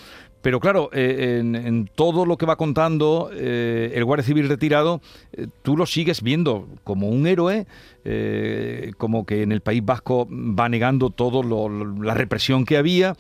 Pero 0.45 0.61
claro, 0.61 0.91
eh, 0.93 1.39
en, 1.41 1.89
todo 1.95 2.27
lo 2.27 2.37
que 2.37 2.45
va 2.45 2.57
contando 2.57 3.31
eh, 3.33 3.93
el 3.95 4.05
Guardia 4.05 4.27
Civil 4.27 4.47
retirado, 4.47 5.01
eh, 5.33 5.47
tú 5.63 5.75
lo 5.75 5.87
sigues 5.87 6.21
viendo 6.21 6.69
como 6.85 7.09
un 7.09 7.27
héroe, 7.27 7.67
como 8.99 9.25
que 9.25 9.43
en 9.43 9.53
el 9.53 9.63
País 9.63 9.83
Vasco 9.83 10.29
va 10.31 10.69
negando 10.69 11.09
todo 11.09 11.43
la 11.43 12.13
represión 12.13 12.67
que 12.67 12.77
había. 12.77 13.15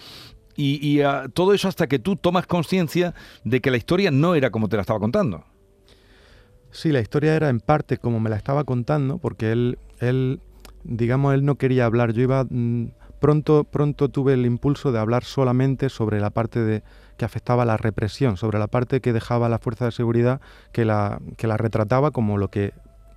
Y, 0.56 1.00
ah, 1.00 1.26
todo 1.32 1.52
eso 1.52 1.68
hasta 1.68 1.86
que 1.86 1.98
tú 1.98 2.16
tomas 2.16 2.46
conciencia 2.46 3.14
de 3.42 3.60
que 3.60 3.70
la 3.70 3.76
historia 3.76 4.10
no 4.10 4.34
era 4.34 4.50
como 4.50 4.68
te 4.68 4.76
la 4.76 4.82
estaba 4.82 5.00
contando. 5.00 5.44
Sí, 6.70 6.92
la 6.92 7.00
historia 7.00 7.34
era 7.34 7.48
en 7.48 7.60
parte 7.60 7.98
como 7.98 8.20
me 8.20 8.30
la 8.30 8.36
estaba 8.36 8.64
contando, 8.64 9.18
porque 9.18 9.52
él, 9.52 9.78
él 10.00 10.40
digamos, 10.84 11.34
él 11.34 11.44
no 11.44 11.56
quería 11.56 11.86
hablar. 11.86 12.12
Yo 12.12 12.22
iba... 12.22 12.44
Mm, 12.48 12.88
pronto, 13.24 13.64
pronto 13.64 14.10
tuve 14.10 14.34
el 14.34 14.44
impulso 14.44 14.92
de 14.92 14.98
hablar 14.98 15.24
solamente 15.24 15.88
sobre 15.88 16.20
la 16.20 16.28
parte 16.28 16.60
de, 16.60 16.82
que 17.16 17.24
afectaba 17.24 17.64
la 17.64 17.78
represión, 17.78 18.36
sobre 18.36 18.58
la 18.58 18.66
parte 18.66 19.00
que 19.00 19.14
dejaba 19.14 19.48
la 19.48 19.58
fuerza 19.58 19.86
de 19.86 19.92
seguridad, 19.92 20.42
que 20.72 20.84
la, 20.84 21.20
que 21.38 21.46
la 21.46 21.56
retrataba 21.56 22.10
como 22.10 22.36
lo 22.36 22.48
que, 22.48 22.74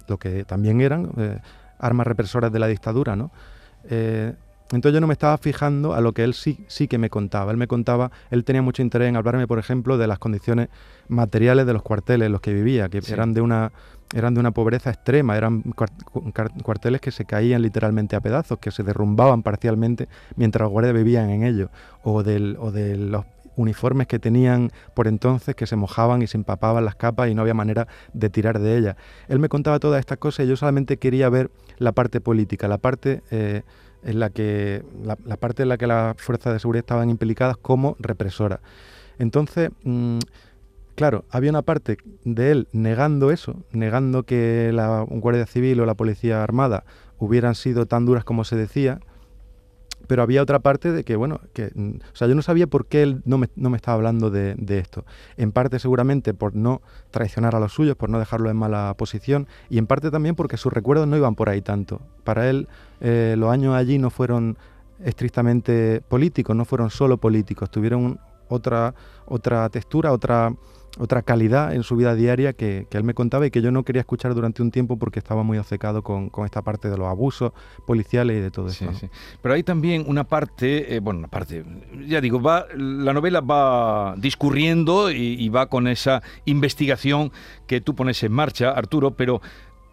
lo 0.07 0.17
que 0.17 0.45
también 0.45 0.79
eran, 0.79 1.11
eh, 1.17 1.39
armas 1.77 2.07
represoras 2.07 2.51
de 2.53 2.59
la 2.59 2.67
dictadura, 2.67 3.17
¿no? 3.17 3.31
Eh, 3.89 4.33
entonces 4.71 4.93
yo 4.93 5.01
no 5.01 5.07
me 5.07 5.13
estaba 5.13 5.37
fijando 5.37 5.93
a 5.93 6.01
lo 6.01 6.13
que 6.13 6.23
él 6.23 6.33
sí, 6.33 6.59
sí 6.67 6.87
que 6.87 6.97
me 6.97 7.09
contaba. 7.09 7.51
Él 7.51 7.57
me 7.57 7.67
contaba, 7.67 8.11
él 8.31 8.43
tenía 8.43 8.61
mucho 8.61 8.81
interés 8.81 9.09
en 9.09 9.15
hablarme, 9.15 9.47
por 9.47 9.59
ejemplo, 9.59 9.97
de 9.97 10.07
las 10.07 10.19
condiciones 10.19 10.69
materiales 11.07 11.65
de 11.65 11.73
los 11.73 11.81
cuarteles 11.81 12.25
en 12.25 12.31
los 12.31 12.41
que 12.41 12.53
vivía, 12.53 12.89
que 12.89 13.01
eran 13.09 13.33
de 13.33 13.41
una 13.41 13.71
eran 14.15 14.33
de 14.33 14.39
una 14.39 14.51
pobreza 14.51 14.89
extrema, 14.89 15.35
eran 15.35 15.63
cuarteles 16.63 17.01
que 17.01 17.11
se 17.11 17.25
caían 17.25 17.61
literalmente 17.61 18.15
a 18.15 18.21
pedazos, 18.21 18.57
que 18.59 18.71
se 18.71 18.83
derrumbaban 18.83 19.43
parcialmente 19.43 20.07
mientras 20.37 20.63
los 20.63 20.71
guardias 20.71 20.93
vivían 20.93 21.29
en 21.29 21.43
ellos, 21.43 21.69
o, 22.03 22.23
del, 22.23 22.55
o 22.57 22.71
de 22.71 22.95
los 22.95 23.25
uniformes 23.57 24.07
que 24.07 24.19
tenían 24.19 24.71
por 24.93 25.07
entonces 25.07 25.55
que 25.55 25.65
se 25.65 25.75
mojaban 25.75 26.21
y 26.21 26.27
se 26.27 26.37
empapaban 26.37 26.85
las 26.85 26.95
capas 26.95 27.29
y 27.29 27.35
no 27.35 27.41
había 27.41 27.53
manera 27.53 27.87
de 28.13 28.29
tirar 28.29 28.59
de 28.59 28.77
ellas. 28.77 28.95
Él 29.27 29.39
me 29.39 29.49
contaba 29.49 29.79
todas 29.79 29.99
estas 29.99 30.19
cosas 30.19 30.45
y 30.45 30.49
yo 30.49 30.55
solamente 30.55 30.97
quería 30.97 31.27
ver 31.29 31.51
la 31.77 31.91
parte 31.91 32.21
política, 32.21 32.67
la 32.67 32.77
parte 32.77 33.23
eh, 33.31 33.63
en 34.03 34.19
la 34.19 34.29
que 34.29 34.83
la, 35.03 35.15
parte 35.15 35.63
en 35.63 35.69
la 35.69 35.77
que 35.77 35.87
las 35.87 36.19
fuerzas 36.21 36.53
de 36.53 36.59
seguridad 36.59 36.83
estaban 36.83 37.09
implicadas 37.09 37.57
como 37.57 37.95
represoras. 37.99 38.59
Entonces, 39.19 39.69
mm, 39.83 40.19
claro, 40.95 41.25
había 41.29 41.49
una 41.49 41.61
parte 41.61 41.97
de 42.23 42.51
él 42.51 42.67
negando 42.71 43.31
eso, 43.31 43.63
negando 43.71 44.23
que 44.23 44.71
la 44.73 45.05
Guardia 45.07 45.45
Civil 45.45 45.79
o 45.81 45.85
la 45.85 45.95
Policía 45.95 46.43
Armada 46.43 46.83
hubieran 47.17 47.55
sido 47.55 47.85
tan 47.85 48.05
duras 48.05 48.23
como 48.23 48.43
se 48.43 48.55
decía, 48.55 48.99
pero 50.07 50.23
había 50.23 50.41
otra 50.41 50.59
parte 50.59 50.91
de 50.91 51.03
que, 51.03 51.15
bueno, 51.15 51.41
que, 51.53 51.71
mm, 51.73 51.97
o 52.13 52.15
sea, 52.15 52.27
yo 52.27 52.35
no 52.35 52.41
sabía 52.41 52.67
por 52.67 52.85
qué 52.87 53.03
él 53.03 53.21
no 53.25 53.37
me, 53.37 53.49
no 53.55 53.69
me 53.69 53.77
estaba 53.77 53.95
hablando 53.95 54.31
de, 54.31 54.55
esto. 54.77 55.05
En 55.37 55.51
parte 55.51 55.79
seguramente 55.79 56.33
por 56.33 56.55
no 56.55 56.81
traicionar 57.11 57.55
a 57.55 57.59
los 57.59 57.73
suyos, 57.73 57.95
por 57.95 58.09
no 58.09 58.19
dejarlo 58.19 58.49
en 58.49 58.57
mala 58.57 58.93
posición, 58.97 59.47
y 59.69 59.77
en 59.77 59.87
parte 59.87 60.11
también 60.11 60.35
porque 60.35 60.57
sus 60.57 60.71
recuerdos 60.71 61.07
no 61.07 61.17
iban 61.17 61.35
por 61.35 61.49
ahí 61.49 61.61
tanto. 61.61 62.01
Para 62.23 62.49
él 62.49 62.67
eh, 63.01 63.35
los 63.37 63.51
años 63.51 63.75
allí 63.75 63.97
no 63.97 64.09
fueron 64.09 64.57
estrictamente 65.03 66.01
políticos, 66.07 66.55
no 66.55 66.65
fueron 66.65 66.89
solo 66.89 67.17
políticos, 67.17 67.69
tuvieron 67.69 68.19
otra, 68.49 68.93
otra 69.25 69.69
textura, 69.69 70.11
otra 70.11 70.53
otra 70.99 71.21
calidad 71.21 71.73
en 71.73 71.83
su 71.83 71.95
vida 71.95 72.15
diaria 72.15 72.53
que, 72.53 72.87
él 72.91 73.03
me 73.03 73.13
contaba 73.13 73.45
y 73.45 73.51
que 73.51 73.61
yo 73.61 73.71
no 73.71 73.83
quería 73.83 73.99
escuchar 73.99 74.33
durante 74.33 74.61
un 74.61 74.71
tiempo 74.71 74.97
porque 74.97 75.19
estaba 75.19 75.43
muy 75.43 75.57
obcecado 75.57 76.01
con, 76.03 76.31
esta 76.45 76.61
parte 76.61 76.89
de 76.89 76.97
los 76.97 77.07
abusos 77.07 77.51
policiales 77.85 78.37
y 78.37 78.39
de 78.39 78.51
todo 78.51 78.69
eso. 78.69 78.85
Pero 79.41 79.53
hay 79.53 79.63
también 79.63 80.05
una 80.07 80.23
parte, 80.23 80.95
eh, 80.95 80.99
bueno, 80.99 81.19
una 81.19 81.27
parte, 81.27 81.63
ya 82.07 82.21
digo, 82.21 82.41
va, 82.41 82.65
la 82.75 83.13
novela 83.13 83.41
va 83.41 84.15
discurriendo 84.17 85.11
y, 85.11 85.47
va 85.47 85.67
con 85.67 85.87
esa 85.87 86.21
investigación 86.45 87.31
que 87.67 87.79
tú 87.79 87.95
pones 87.95 88.21
en 88.23 88.33
marcha, 88.33 88.71
Arturo, 88.71 89.11
pero 89.11 89.41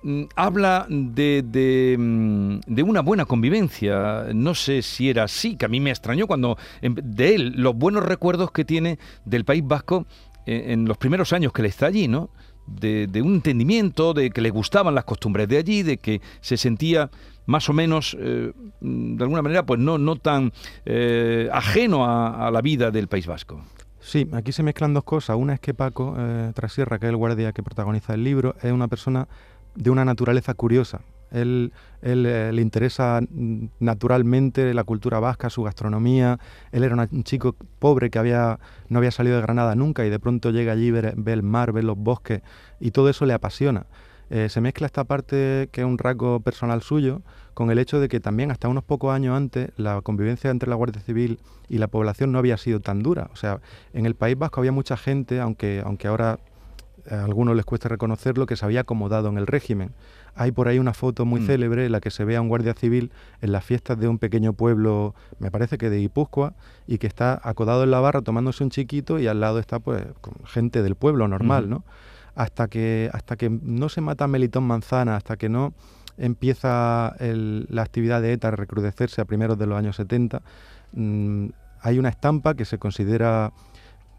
mm, 0.02 0.24
habla 0.34 0.86
de, 0.88 1.44
de, 1.46 1.96
mm, 1.96 2.60
de, 2.66 2.82
una 2.82 3.02
buena 3.02 3.24
convivencia. 3.24 4.26
No 4.34 4.54
sé 4.54 4.82
si 4.82 5.10
era 5.10 5.24
así, 5.24 5.56
que 5.56 5.66
a 5.66 5.68
mí 5.68 5.78
me 5.78 5.90
extrañó 5.90 6.26
cuando 6.26 6.58
em, 6.82 6.94
de 6.94 7.34
él, 7.34 7.52
los 7.56 7.76
buenos 7.76 8.04
recuerdos 8.04 8.50
que 8.50 8.64
tiene 8.64 8.98
del 9.24 9.44
País 9.44 9.62
Vasco 9.64 10.06
en, 10.46 10.86
los 10.86 10.96
primeros 10.96 11.32
años 11.32 11.52
que 11.52 11.62
él 11.62 11.66
está 11.66 11.86
allí, 11.86 12.08
¿no? 12.08 12.30
De, 12.66 13.08
un 13.22 13.34
entendimiento, 13.34 14.14
de 14.14 14.30
que 14.30 14.40
le 14.40 14.50
gustaban 14.50 14.94
las 14.94 15.04
costumbres 15.04 15.48
de 15.48 15.58
allí, 15.58 15.82
de 15.82 15.98
que 15.98 16.20
se 16.40 16.56
sentía 16.56 17.10
más 17.46 17.68
o 17.68 17.74
menos, 17.74 18.16
de 18.18 19.22
alguna 19.22 19.42
manera, 19.42 19.66
pues 19.66 19.78
no, 19.80 19.98
no 19.98 20.16
tan 20.16 20.50
ajeno 21.52 22.06
a, 22.06 22.50
la 22.50 22.62
vida 22.62 22.90
del 22.90 23.06
País 23.08 23.26
Vasco. 23.26 23.62
Sí, 24.00 24.26
aquí 24.32 24.52
se 24.52 24.62
mezclan 24.62 24.94
dos 24.94 25.04
cosas. 25.04 25.36
Una 25.36 25.54
es 25.54 25.60
que 25.60 25.74
Paco 25.74 26.16
Trasierra, 26.54 26.98
que 26.98 27.06
es 27.06 27.10
el 27.10 27.16
guardia 27.16 27.52
que 27.52 27.62
protagoniza 27.62 28.14
el 28.14 28.24
libro, 28.24 28.54
es 28.62 28.72
una 28.72 28.88
persona 28.88 29.28
de 29.74 29.90
una 29.90 30.06
naturaleza 30.06 30.54
curiosa. 30.54 31.02
Él, 31.34 31.72
eh, 32.02 32.50
le 32.52 32.62
interesa 32.62 33.20
naturalmente 33.80 34.72
la 34.72 34.84
cultura 34.84 35.20
vasca, 35.20 35.50
su 35.50 35.62
gastronomía. 35.62 36.38
Él 36.72 36.84
era 36.84 36.94
un 36.94 37.24
chico 37.24 37.54
pobre 37.78 38.10
que 38.10 38.18
había, 38.18 38.58
no 38.88 38.98
había 38.98 39.10
salido 39.10 39.36
de 39.36 39.42
Granada 39.42 39.74
nunca 39.74 40.06
y 40.06 40.10
de 40.10 40.18
pronto 40.18 40.50
llega 40.50 40.72
allí, 40.72 40.90
ve, 40.90 41.14
el 41.26 41.42
mar, 41.42 41.72
ve 41.72 41.82
los 41.82 41.98
bosques 41.98 42.42
y 42.80 42.92
todo 42.92 43.08
eso 43.08 43.26
le 43.26 43.34
apasiona. 43.34 43.86
Eh, 44.30 44.48
se 44.48 44.60
mezcla 44.60 44.86
esta 44.86 45.04
parte 45.04 45.68
que 45.70 45.82
es 45.82 45.86
un 45.86 45.98
rasgo 45.98 46.40
personal 46.40 46.80
suyo 46.80 47.20
con 47.52 47.70
el 47.70 47.78
hecho 47.78 48.00
de 48.00 48.08
que 48.08 48.20
también 48.20 48.50
hasta 48.50 48.68
unos 48.68 48.82
pocos 48.82 49.14
años 49.14 49.36
antes 49.36 49.70
la 49.76 50.00
convivencia 50.00 50.50
entre 50.50 50.70
la 50.70 50.76
Guardia 50.76 51.02
Civil 51.02 51.38
y 51.68 51.78
la 51.78 51.88
población 51.88 52.32
no 52.32 52.38
había 52.38 52.56
sido 52.56 52.80
tan 52.80 53.02
dura. 53.02 53.28
O 53.32 53.36
sea, 53.36 53.60
en 53.92 54.06
el 54.06 54.14
País 54.14 54.38
Vasco 54.38 54.60
había 54.60 54.72
mucha 54.72 54.96
gente, 54.96 55.40
aunque, 55.40 55.82
aunque 55.84 56.08
ahora 56.08 56.38
a 57.10 57.24
algunos 57.24 57.56
les 57.56 57.64
cuesta 57.64 57.88
reconocerlo, 57.88 58.46
que 58.46 58.56
se 58.56 58.64
había 58.64 58.80
acomodado 58.80 59.28
en 59.28 59.38
el 59.38 59.46
régimen. 59.46 59.92
Hay 60.34 60.52
por 60.52 60.68
ahí 60.68 60.78
una 60.78 60.94
foto 60.94 61.24
muy 61.24 61.40
mm. 61.40 61.46
célebre 61.46 61.86
en 61.86 61.92
la 61.92 62.00
que 62.00 62.10
se 62.10 62.24
ve 62.24 62.36
a 62.36 62.40
un 62.40 62.48
guardia 62.48 62.74
civil 62.74 63.12
en 63.40 63.52
las 63.52 63.64
fiestas 63.64 63.98
de 63.98 64.08
un 64.08 64.18
pequeño 64.18 64.52
pueblo, 64.52 65.14
me 65.38 65.50
parece 65.50 65.78
que 65.78 65.90
de 65.90 65.98
Guipúzcoa, 65.98 66.54
y 66.86 66.98
que 66.98 67.06
está 67.06 67.40
acodado 67.42 67.84
en 67.84 67.90
la 67.90 68.00
barra 68.00 68.22
tomándose 68.22 68.64
un 68.64 68.70
chiquito 68.70 69.18
y 69.18 69.26
al 69.26 69.40
lado 69.40 69.58
está 69.58 69.78
pues 69.78 70.04
gente 70.46 70.82
del 70.82 70.96
pueblo 70.96 71.28
normal, 71.28 71.68
¿no? 71.68 71.84
Hasta 72.34 72.66
que, 72.68 73.10
hasta 73.12 73.36
que 73.36 73.48
no 73.48 73.88
se 73.88 74.00
mata 74.00 74.26
Melitón 74.26 74.64
Manzana, 74.64 75.16
hasta 75.16 75.36
que 75.36 75.48
no 75.48 75.72
empieza 76.16 77.14
la 77.18 77.82
actividad 77.82 78.22
de 78.22 78.32
ETA 78.32 78.48
a 78.48 78.50
recrudecerse 78.52 79.20
a 79.20 79.24
primeros 79.24 79.58
de 79.58 79.66
los 79.66 79.78
años 79.78 79.96
70, 79.96 80.42
mm, 80.92 81.46
hay 81.80 81.98
una 81.98 82.08
estampa 82.08 82.54
que 82.54 82.64
se 82.64 82.78
considera 82.78 83.52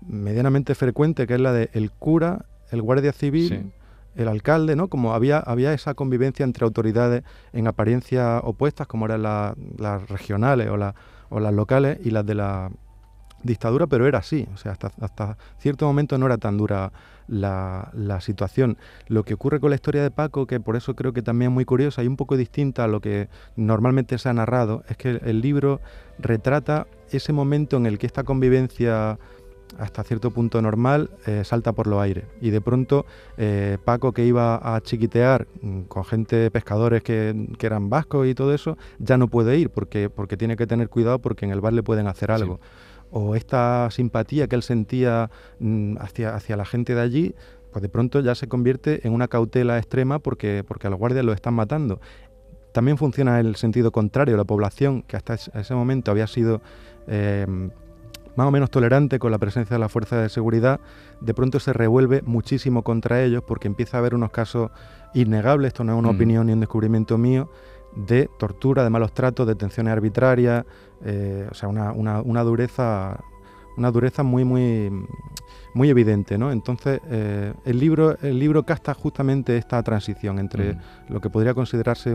medianamente 0.08 0.76
frecuente, 0.76 1.26
que 1.28 1.36
es 1.36 1.40
la 1.40 1.52
de 1.52 1.70
el 1.74 1.92
cura, 1.92 2.46
el 2.76 2.82
guardia 2.82 3.12
civil, 3.12 3.72
el 4.16 4.28
alcalde, 4.28 4.76
¿no? 4.76 4.88
Como 4.88 5.14
había, 5.14 5.40
había 5.40 5.74
esa 5.74 5.94
convivencia 5.94 6.44
entre 6.44 6.66
autoridades 6.66 7.24
en 7.54 7.68
apariencia 7.68 8.40
opuestas, 8.44 8.88
como 8.88 9.06
eran 9.06 9.24
las 9.24 10.10
regionales 10.10 10.70
o, 10.70 10.94
o 11.30 11.40
las 11.40 11.54
locales 11.54 12.00
y 12.04 12.12
las 12.12 12.26
de 12.26 12.36
la 12.36 12.72
dictadura, 13.44 13.88
pero 13.88 14.08
era 14.08 14.20
así. 14.20 14.48
O 14.54 14.58
sea, 14.58 14.74
hasta, 14.74 14.92
hasta 15.00 15.38
cierto 15.60 15.86
momento 15.86 16.18
no 16.18 16.26
era 16.26 16.38
tan 16.38 16.58
dura 16.58 16.92
la, 17.28 17.92
la, 17.94 18.22
situación. 18.22 18.78
Lo 19.08 19.24
que 19.24 19.34
ocurre 19.34 19.60
con 19.60 19.70
la 19.70 19.76
historia 19.76 20.04
de 20.04 20.12
Paco, 20.12 20.48
que 20.48 20.60
por 20.60 20.76
eso 20.76 20.96
creo 20.96 21.14
que 21.14 21.22
también 21.22 21.52
es 21.52 21.54
muy 21.54 21.66
curiosa 21.66 22.04
y 22.04 22.08
un 22.08 22.18
poco 22.18 22.38
distinta 22.38 22.84
a 22.84 22.88
lo 22.88 23.02
que 23.02 23.30
normalmente 23.56 24.18
se 24.18 24.30
ha 24.30 24.34
narrado, 24.34 24.84
es 24.90 24.98
que 24.98 25.20
el 25.24 25.42
libro 25.42 25.80
retrata 26.20 26.88
ese 27.12 27.34
momento 27.34 27.78
en 27.78 27.86
el 27.86 27.98
que 27.98 28.08
esta 28.08 28.24
convivencia 28.24 29.20
hasta 29.78 30.04
cierto 30.04 30.32
punto 30.32 30.62
normal, 30.62 31.10
eh, 31.26 31.44
salta 31.44 31.74
por 31.74 31.88
los 31.88 32.02
aires. 32.02 32.26
Y 32.42 32.50
de 32.50 32.62
pronto 32.62 33.06
eh, 33.38 33.78
Paco, 33.84 34.12
que 34.14 34.26
iba 34.26 34.76
a 34.76 34.82
chiquitear 34.82 35.48
mm, 35.62 35.82
con 35.82 36.06
gente, 36.06 36.50
pescadores 36.52 37.04
que, 37.04 37.48
eran 37.60 37.90
vascos 37.90 38.28
y 38.28 38.36
todo 38.36 38.54
eso, 38.54 38.78
ya 39.00 39.18
no 39.18 39.28
puede 39.28 39.58
ir 39.58 39.70
porque, 39.70 40.10
porque 40.10 40.38
tiene 40.38 40.56
que 40.56 40.68
tener 40.68 40.90
cuidado 40.90 41.20
porque 41.20 41.46
en 41.46 41.52
el 41.52 41.62
bar 41.62 41.74
le 41.74 41.84
pueden 41.84 42.08
hacer 42.08 42.32
algo. 42.32 42.60
O 43.12 43.36
esta 43.36 43.90
simpatía 43.92 44.48
que 44.48 44.56
él 44.56 44.64
sentía 44.64 45.30
mm, 45.60 45.98
hacia, 46.00 46.36
hacia 46.36 46.58
la 46.58 46.66
gente 46.66 46.96
de 46.96 47.02
allí, 47.02 47.36
pues 47.72 47.82
de 47.82 47.90
pronto 47.90 48.22
ya 48.22 48.36
se 48.36 48.48
convierte 48.48 49.06
en 49.06 49.14
una 49.14 49.28
cautela 49.28 49.78
extrema 49.78 50.20
porque, 50.20 50.64
porque 50.66 50.88
a 50.88 50.90
los 50.90 51.00
guardias 51.00 51.26
lo 51.26 51.34
están 51.34 51.54
matando. 51.54 52.00
También 52.72 52.98
funciona 52.98 53.40
el 53.40 53.56
sentido 53.56 53.92
contrario, 53.92 54.38
la 54.38 54.44
población 54.44 55.02
que 55.04 55.18
hasta 55.18 55.34
ese 55.34 55.76
momento 55.76 56.12
había 56.12 56.28
sido... 56.28 56.62
Eh, 57.08 57.46
más 58.36 58.48
o 58.48 58.52
menos 58.52 58.70
tolerante 58.70 59.20
con 59.20 59.32
la 59.32 59.38
presencia 59.38 59.76
de 59.76 59.80
la 59.80 59.90
fuerza 59.90 60.22
de 60.22 60.30
seguridad, 60.30 60.80
de 61.22 61.34
pronto 61.34 61.60
se 61.60 61.74
revuelve 61.74 62.22
muchísimo 62.24 62.84
contra 62.84 63.24
ellos 63.24 63.44
porque 63.46 63.68
empieza 63.68 63.98
a 63.98 64.00
haber 64.00 64.16
unos 64.16 64.32
casos 64.32 64.72
innegables, 65.14 65.70
esto 65.70 65.84
no 65.84 65.94
es 65.94 66.00
una 66.00 66.12
mm. 66.12 66.16
opinión 66.16 66.48
ni 66.48 66.54
un 66.54 66.60
descubrimiento 66.60 67.18
mío, 67.18 67.50
de 67.96 68.30
tortura, 68.38 68.84
de 68.84 68.90
malos 68.90 69.14
tratos, 69.14 69.48
detenciones 69.48 69.94
arbitrarias, 69.94 70.66
eh, 71.04 71.48
o 71.50 71.54
sea, 71.54 71.70
una, 71.70 71.92
una, 71.94 72.44
dureza 72.44 73.20
una 73.78 73.92
dureza 73.92 74.24
muy 74.24 74.44
muy 74.44 74.92
muy 75.74 75.90
evidente, 75.90 76.38
¿no? 76.38 76.52
Entonces 76.52 77.02
eh, 77.10 77.54
el 77.66 77.80
libro 77.80 78.18
el 78.22 78.40
libro 78.40 78.64
casta 78.64 78.94
justamente 78.94 79.58
esta 79.58 79.82
transición 79.84 80.40
entre 80.40 80.78
lo 81.10 81.20
que 81.20 81.30
podría 81.30 81.54
considerarse 81.54 82.14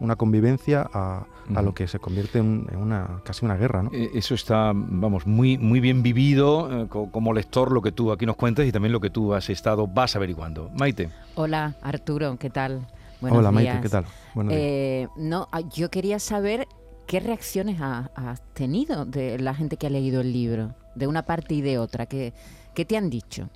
una 0.00 0.16
convivencia 0.16 0.88
a, 0.92 1.24
a 1.54 1.62
lo 1.62 1.74
que 1.74 1.86
se 1.86 1.98
convierte 1.98 2.38
en, 2.38 2.66
una 2.76 3.20
casi 3.24 3.44
una 3.44 3.56
guerra. 3.56 3.82
¿no? 3.82 3.90
Eh, 3.92 4.10
eso 4.14 4.34
está, 4.34 4.72
vamos, 4.74 5.26
muy, 5.26 5.58
muy 5.58 5.80
bien 5.80 6.02
vivido 6.02 6.82
eh, 6.82 6.88
como 6.88 7.32
lector 7.32 7.72
lo 7.72 7.82
que 7.82 7.92
tú 7.92 8.12
aquí 8.12 8.26
nos 8.26 8.36
cuentas 8.36 8.66
y 8.66 8.72
también 8.72 8.92
lo 8.92 9.00
que 9.00 9.10
tú 9.10 9.34
has 9.34 9.48
estado, 9.50 9.86
vas 9.86 10.16
averiguando. 10.16 10.70
Maite. 10.74 11.10
Hola 11.34 11.76
Arturo, 11.82 12.36
¿qué 12.38 12.50
tal? 12.50 12.86
Hola 13.20 13.50
Maite, 13.50 13.80
¿qué 13.82 13.88
tal? 13.88 14.04
Eh, 14.50 15.08
no, 15.16 15.48
ah, 15.50 15.60
yo 15.60 15.90
quería 15.90 16.18
saber 16.18 16.68
qué 17.08 17.20
reacciones 17.20 17.80
has, 17.80 18.40
tenido 18.52 19.06
de 19.06 19.38
la 19.38 19.54
gente 19.54 19.76
que 19.76 19.86
ha 19.86 19.90
leído 19.90 20.20
el 20.20 20.32
libro, 20.32 20.74
de 20.94 21.06
una 21.06 21.22
parte 21.22 21.54
y 21.54 21.62
de 21.62 21.78
otra. 21.78 22.06
¿Qué, 22.06 22.34
qué 22.74 22.84
te 22.84 22.96
han 22.96 23.08
dicho? 23.08 23.48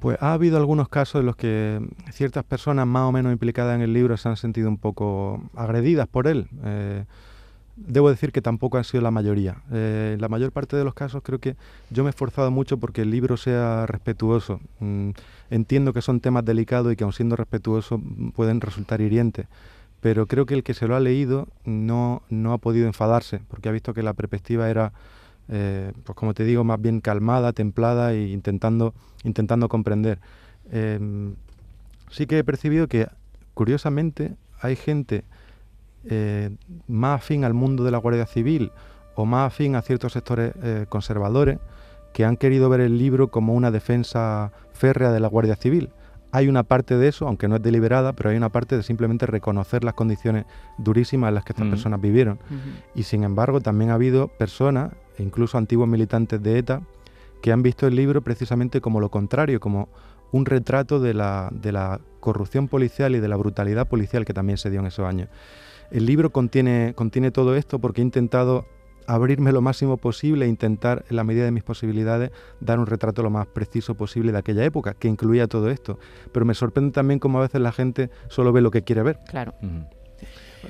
Pues 0.00 0.18
ha 0.20 0.32
habido 0.32 0.56
algunos 0.56 0.88
casos 0.88 1.20
en 1.20 1.26
los 1.26 1.36
que 1.36 1.80
ciertas 2.12 2.44
personas 2.44 2.86
más 2.86 3.08
o 3.08 3.12
menos 3.12 3.32
implicadas 3.32 3.76
en 3.76 3.82
el 3.82 3.92
libro 3.92 4.16
se 4.16 4.28
han 4.28 4.36
sentido 4.36 4.68
un 4.68 4.78
poco 4.78 5.42
agredidas 5.54 6.08
por 6.08 6.26
él. 6.26 6.48
Eh, 6.64 7.04
debo 7.76 8.10
decir 8.10 8.32
que 8.32 8.42
tampoco 8.42 8.78
han 8.78 8.84
sido 8.84 9.02
la 9.02 9.12
mayoría. 9.12 9.62
Eh, 9.70 10.16
la 10.18 10.28
mayor 10.28 10.50
parte 10.50 10.76
de 10.76 10.82
los 10.84 10.94
casos 10.94 11.22
creo 11.22 11.38
que 11.38 11.56
yo 11.90 12.02
me 12.02 12.08
he 12.08 12.10
esforzado 12.10 12.50
mucho 12.50 12.78
porque 12.78 13.02
el 13.02 13.10
libro 13.10 13.36
sea 13.36 13.86
respetuoso. 13.86 14.60
Mm, 14.80 15.10
entiendo 15.50 15.92
que 15.92 16.02
son 16.02 16.20
temas 16.20 16.44
delicados 16.44 16.92
y 16.92 16.96
que 16.96 17.04
aun 17.04 17.12
siendo 17.12 17.36
respetuosos 17.36 18.00
pueden 18.34 18.60
resultar 18.60 19.00
hirientes. 19.00 19.46
Pero 20.00 20.26
creo 20.26 20.46
que 20.46 20.54
el 20.54 20.62
que 20.62 20.74
se 20.74 20.86
lo 20.86 20.96
ha 20.96 21.00
leído 21.00 21.48
no, 21.64 22.22
no 22.30 22.52
ha 22.52 22.58
podido 22.58 22.86
enfadarse 22.86 23.40
porque 23.48 23.68
ha 23.68 23.72
visto 23.72 23.92
que 23.92 24.02
la 24.02 24.14
perspectiva 24.14 24.70
era 24.70 24.92
eh, 25.52 25.92
pues 26.04 26.16
como 26.16 26.32
te 26.32 26.44
digo, 26.44 26.62
más 26.62 26.80
bien 26.80 27.00
calmada, 27.00 27.52
templada 27.52 28.12
e 28.12 28.28
intentando, 28.28 28.94
intentando 29.24 29.68
comprender. 29.68 30.20
Em, 30.70 31.34
sí 32.10 32.26
que 32.26 32.38
he 32.38 32.44
percibido 32.44 32.86
que, 32.86 33.08
curiosamente, 33.54 34.36
hay 34.60 34.76
gente 34.76 35.24
eh, 36.04 36.50
más 36.86 37.20
afín 37.20 37.44
al 37.44 37.52
mundo 37.52 37.82
de 37.82 37.90
la 37.90 37.98
Guardia 37.98 38.26
Civil 38.26 38.70
o 39.16 39.26
más 39.26 39.48
afín 39.48 39.74
a 39.74 39.82
ciertos 39.82 40.12
sectores 40.12 40.54
eh, 40.62 40.86
conservadores 40.88 41.58
que 42.12 42.24
han 42.24 42.36
querido 42.36 42.68
ver 42.68 42.80
el 42.80 42.96
libro 42.96 43.28
como 43.28 43.54
una 43.54 43.72
defensa 43.72 44.52
férrea 44.72 45.10
de 45.10 45.20
la 45.20 45.28
Guardia 45.28 45.56
Civil. 45.56 45.90
Hay 46.32 46.48
una 46.48 46.62
parte 46.62 46.96
de 46.96 47.08
eso, 47.08 47.26
aunque 47.26 47.48
no 47.48 47.56
es 47.56 47.62
deliberada, 47.62 48.12
pero 48.12 48.30
hay 48.30 48.36
una 48.36 48.50
parte 48.50 48.76
de 48.76 48.82
simplemente 48.82 49.26
reconocer 49.26 49.82
las 49.82 49.94
condiciones 49.94 50.44
durísimas 50.78 51.28
en 51.28 51.34
las 51.34 51.44
que 51.44 51.52
estas 51.52 51.68
personas 51.68 52.00
vivieron. 52.00 52.38
Y 52.94 53.02
sin 53.02 53.24
embargo, 53.24 53.60
también 53.60 53.90
ha 53.90 53.94
habido 53.94 54.28
personas, 54.28 54.92
e 55.18 55.22
incluso 55.22 55.58
antiguos 55.58 55.88
militantes 55.88 56.40
de 56.42 56.58
ETA, 56.58 56.82
que 57.42 57.52
han 57.52 57.62
visto 57.62 57.86
el 57.86 57.96
libro 57.96 58.22
precisamente 58.22 58.80
como 58.80 59.00
lo 59.00 59.10
contrario, 59.10 59.60
como 59.60 59.88
un 60.32 60.46
retrato 60.46 61.00
de 61.00 61.14
la, 61.14 61.48
de 61.52 61.72
la 61.72 62.00
corrupción 62.20 62.68
policial 62.68 63.16
y 63.16 63.20
de 63.20 63.28
la 63.28 63.36
brutalidad 63.36 63.88
policial 63.88 64.24
que 64.24 64.34
también 64.34 64.58
se 64.58 64.70
dio 64.70 64.80
en 64.80 64.86
esos 64.86 65.06
años. 65.06 65.28
El 65.90 66.06
libro 66.06 66.30
contiene, 66.30 66.92
contiene 66.94 67.32
todo 67.32 67.56
esto 67.56 67.80
porque 67.80 68.00
he 68.00 68.04
intentado 68.04 68.66
abrirme 69.06 69.52
lo 69.52 69.60
máximo 69.60 69.96
posible 69.96 70.46
e 70.46 70.48
intentar, 70.48 71.04
en 71.08 71.16
la 71.16 71.24
medida 71.24 71.44
de 71.44 71.50
mis 71.50 71.62
posibilidades, 71.62 72.30
dar 72.60 72.78
un 72.78 72.86
retrato 72.86 73.22
lo 73.22 73.30
más 73.30 73.46
preciso 73.46 73.94
posible 73.94 74.32
de 74.32 74.38
aquella 74.38 74.64
época, 74.64 74.94
que 74.94 75.08
incluía 75.08 75.46
todo 75.46 75.70
esto. 75.70 75.98
Pero 76.32 76.46
me 76.46 76.54
sorprende 76.54 76.92
también 76.92 77.18
cómo 77.18 77.38
a 77.38 77.42
veces 77.42 77.60
la 77.60 77.72
gente 77.72 78.10
solo 78.28 78.52
ve 78.52 78.60
lo 78.60 78.70
que 78.70 78.82
quiere 78.82 79.02
ver. 79.02 79.18
Claro. 79.28 79.54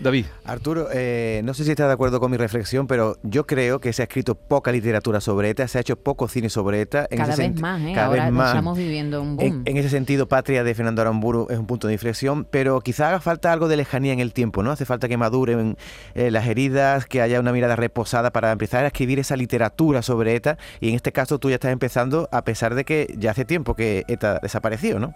David. 0.03 0.27
Arturo, 0.45 0.89
eh, 0.93 1.43
no 1.45 1.55
sé 1.55 1.65
si 1.65 1.71
estás 1.71 1.87
de 1.87 1.93
acuerdo 1.93 2.21
con 2.21 2.31
mi 2.31 2.37
reflexión, 2.37 2.87
pero 2.87 3.19
yo 3.23 3.47
creo 3.47 3.81
que 3.81 3.93
se 3.93 4.03
ha 4.03 4.05
escrito 4.05 4.35
poca 4.35 4.73
literatura 4.73 5.21
sobre 5.21 5.51
ETA, 5.51 5.69
se 5.69 5.79
ha 5.79 5.81
hecho 5.81 5.97
poco 5.97 6.29
cine 6.29 6.49
sobre 6.49 6.81
ETA. 6.81 7.07
En 7.11 7.19
cada 7.19 7.37
vez 7.37 7.61
más, 7.61 7.81
¿eh? 7.83 7.99
Ahora 7.99 8.29
estamos 8.29 8.79
viviendo 8.79 9.23
un 9.23 9.37
boom. 9.37 9.63
En, 9.65 9.77
ese 9.77 9.89
sentido, 9.89 10.29
Patria 10.29 10.65
de 10.65 10.75
Fernando 10.75 11.03
Aramburu 11.03 11.47
es 11.51 11.59
un 11.59 11.67
punto 11.67 11.87
de 11.87 11.93
inflexión, 11.93 12.47
pero 12.51 12.81
quizá 12.81 13.09
haga 13.09 13.21
falta 13.21 13.53
algo 13.53 13.69
de 13.69 13.77
lejanía 13.77 14.13
en 14.13 14.21
el 14.21 14.33
tiempo, 14.33 14.63
¿no? 14.63 14.71
Hace 14.71 14.85
falta 14.85 15.09
que 15.09 15.17
maduren 15.17 15.77
eh, 16.15 16.31
las 16.31 16.47
heridas, 16.47 17.07
que 17.07 17.21
haya 17.21 17.39
una 17.41 17.53
mirada 17.53 17.77
reposada 17.77 18.31
para 18.31 18.53
empezar 18.53 18.85
a 18.85 18.89
escribir 18.89 19.19
esa 19.19 19.37
literatura 19.37 20.03
sobre 20.03 20.35
ETA. 20.35 20.57
Y 20.81 20.89
en 20.89 20.95
este 20.95 21.13
caso 21.13 21.39
tú 21.39 21.51
ya 21.51 21.57
estás 21.57 21.73
empezando 21.73 22.29
a 22.33 22.43
pesar 22.43 22.75
de 22.75 22.85
que 22.85 23.15
ya 23.19 23.33
hace 23.33 23.45
tiempo 23.45 23.75
que 23.75 24.05
ETA 24.09 24.41
desapareció, 24.43 24.99
¿no? 24.99 25.15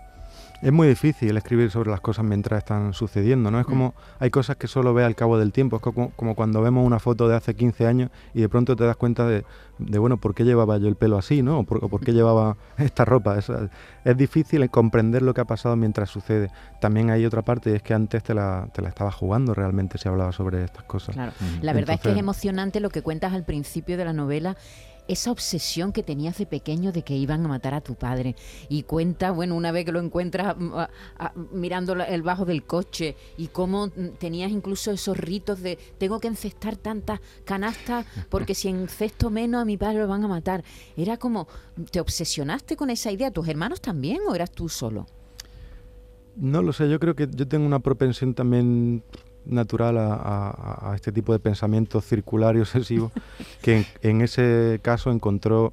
Es 0.65 0.73
muy 0.73 0.89
difícil 0.89 1.37
escribir 1.37 1.71
sobre 1.71 1.91
las 1.91 2.01
cosas 2.01 2.25
mientras 2.25 2.57
están 2.57 2.95
sucediendo, 2.95 3.51
¿no? 3.51 3.61
Es 3.61 3.67
como, 3.67 3.93
hay 4.19 4.31
cosas 4.31 4.57
que 4.57 4.67
solo 4.67 4.95
ve 4.95 5.05
al 5.05 5.15
cabo 5.15 5.37
del 5.39 5.53
tiempo, 5.53 5.77
es 5.77 5.83
como, 5.83 6.09
como 6.13 6.35
cuando 6.35 6.63
vemos 6.63 6.87
una 6.87 6.99
foto 6.99 7.29
de 7.29 7.37
hace 7.37 7.55
15 7.55 7.87
años 7.87 8.11
y 8.33 8.41
de 8.41 8.49
pronto 8.49 8.75
te 8.75 8.83
das 8.85 8.97
cuenta 8.97 9.27
de, 9.27 9.45
de 9.79 9.99
bueno, 9.99 10.17
¿por 10.17 10.35
qué 10.35 10.43
llevaba 10.43 10.79
yo 10.79 10.89
el 10.89 10.97
pelo 10.97 11.19
así, 11.19 11.43
¿no? 11.43 11.59
O 11.59 11.65
por, 11.65 12.01
qué 12.01 12.13
llevaba 12.13 12.57
esta 12.79 13.05
ropa. 13.05 13.37
Es, 13.37 13.53
es, 14.07 14.17
difícil 14.17 14.71
comprender 14.71 15.21
lo 15.21 15.35
que 15.35 15.43
ha 15.43 15.45
pasado 15.45 15.77
mientras 15.77 16.09
sucede. 16.09 16.51
También 16.81 17.11
hay 17.11 17.27
otra 17.27 17.43
parte, 17.43 17.71
y 17.71 17.75
es 17.75 17.83
que 17.83 17.93
antes 17.93 18.23
te 18.23 18.33
la, 18.33 18.67
te 18.73 18.81
la 18.81 18.89
estaba 18.89 19.13
jugando 19.13 19.53
realmente 19.53 19.99
si 19.99 20.09
hablaba 20.09 20.33
sobre 20.33 20.65
estas 20.65 20.85
cosas. 20.85 21.15
Claro, 21.15 21.33
la 21.61 21.75
verdad 21.75 21.97
es 21.97 22.01
que 22.01 22.13
es 22.13 22.17
emocionante 22.17 22.81
lo 22.81 22.89
que 22.89 23.03
cuentas 23.03 23.35
al 23.35 23.45
principio 23.45 23.99
de 23.99 24.07
la 24.07 24.15
novela 24.15 24.57
esa 25.09 25.31
obsesión 25.31 25.93
que 25.93 26.03
tenías 26.03 26.39
de 26.39 26.47
pequeño 26.47 26.93
de 26.93 27.03
que 27.03 27.17
iban 27.17 27.45
a 27.45 27.49
matar 27.49 27.75
a 27.75 27.81
tu 27.81 27.95
padre. 27.95 28.37
Y 28.69 28.85
cuenta, 28.85 29.31
bueno, 29.31 29.55
una 29.55 29.73
vez 29.73 29.85
que 29.85 29.93
lo 29.93 30.01
encuentras 30.01 30.57
mm, 30.57 30.73
mirando 31.53 31.93
el 31.95 32.23
bajo 32.23 32.45
del 32.45 32.65
coche 32.65 33.17
y 33.37 33.49
cómo 33.49 33.89
mm, 33.89 34.17
tenías 34.19 34.51
incluso 34.51 34.91
esos 34.91 35.17
ritos 35.17 35.61
de 35.61 35.79
tengo 35.99 36.21
que 36.21 36.29
encestar 36.29 36.77
tantas 36.77 37.21
canastas 37.45 38.07
porque 38.29 38.55
si 38.55 38.69
encesto 38.69 39.31
menos 39.31 39.63
a 39.63 39.65
mi 39.65 39.77
padre 39.77 39.99
lo 39.99 40.09
van 40.09 40.25
a 40.25 40.29
matar. 40.29 40.65
Era 40.97 41.17
como, 41.17 41.49
¿te 41.91 42.01
obsesionaste 42.01 42.77
con 42.77 42.91
esa 42.91 43.11
idea? 43.11 43.31
¿Tus 43.31 43.49
hermanos 43.49 43.81
también 43.81 44.21
o 44.29 44.35
eras 44.35 44.51
tú 44.51 44.69
solo? 44.69 45.07
No 46.37 46.63
lo 46.63 46.73
sé, 46.73 46.89
yo 46.89 46.99
creo 46.99 47.15
que 47.15 47.29
yo 47.31 47.47
tengo 47.47 47.65
una 47.65 47.79
propensión 47.79 48.35
también 48.35 49.05
natural 49.47 49.97
a, 49.99 50.93
este 50.95 51.13
tipo 51.13 51.33
de 51.33 51.39
pensamiento 51.39 52.01
circular 52.01 52.57
y 52.57 52.61
obsesivo, 52.61 53.13
que 53.63 53.87
en, 54.03 54.21
ese 54.21 54.81
caso 54.83 55.11
encontró, 55.11 55.73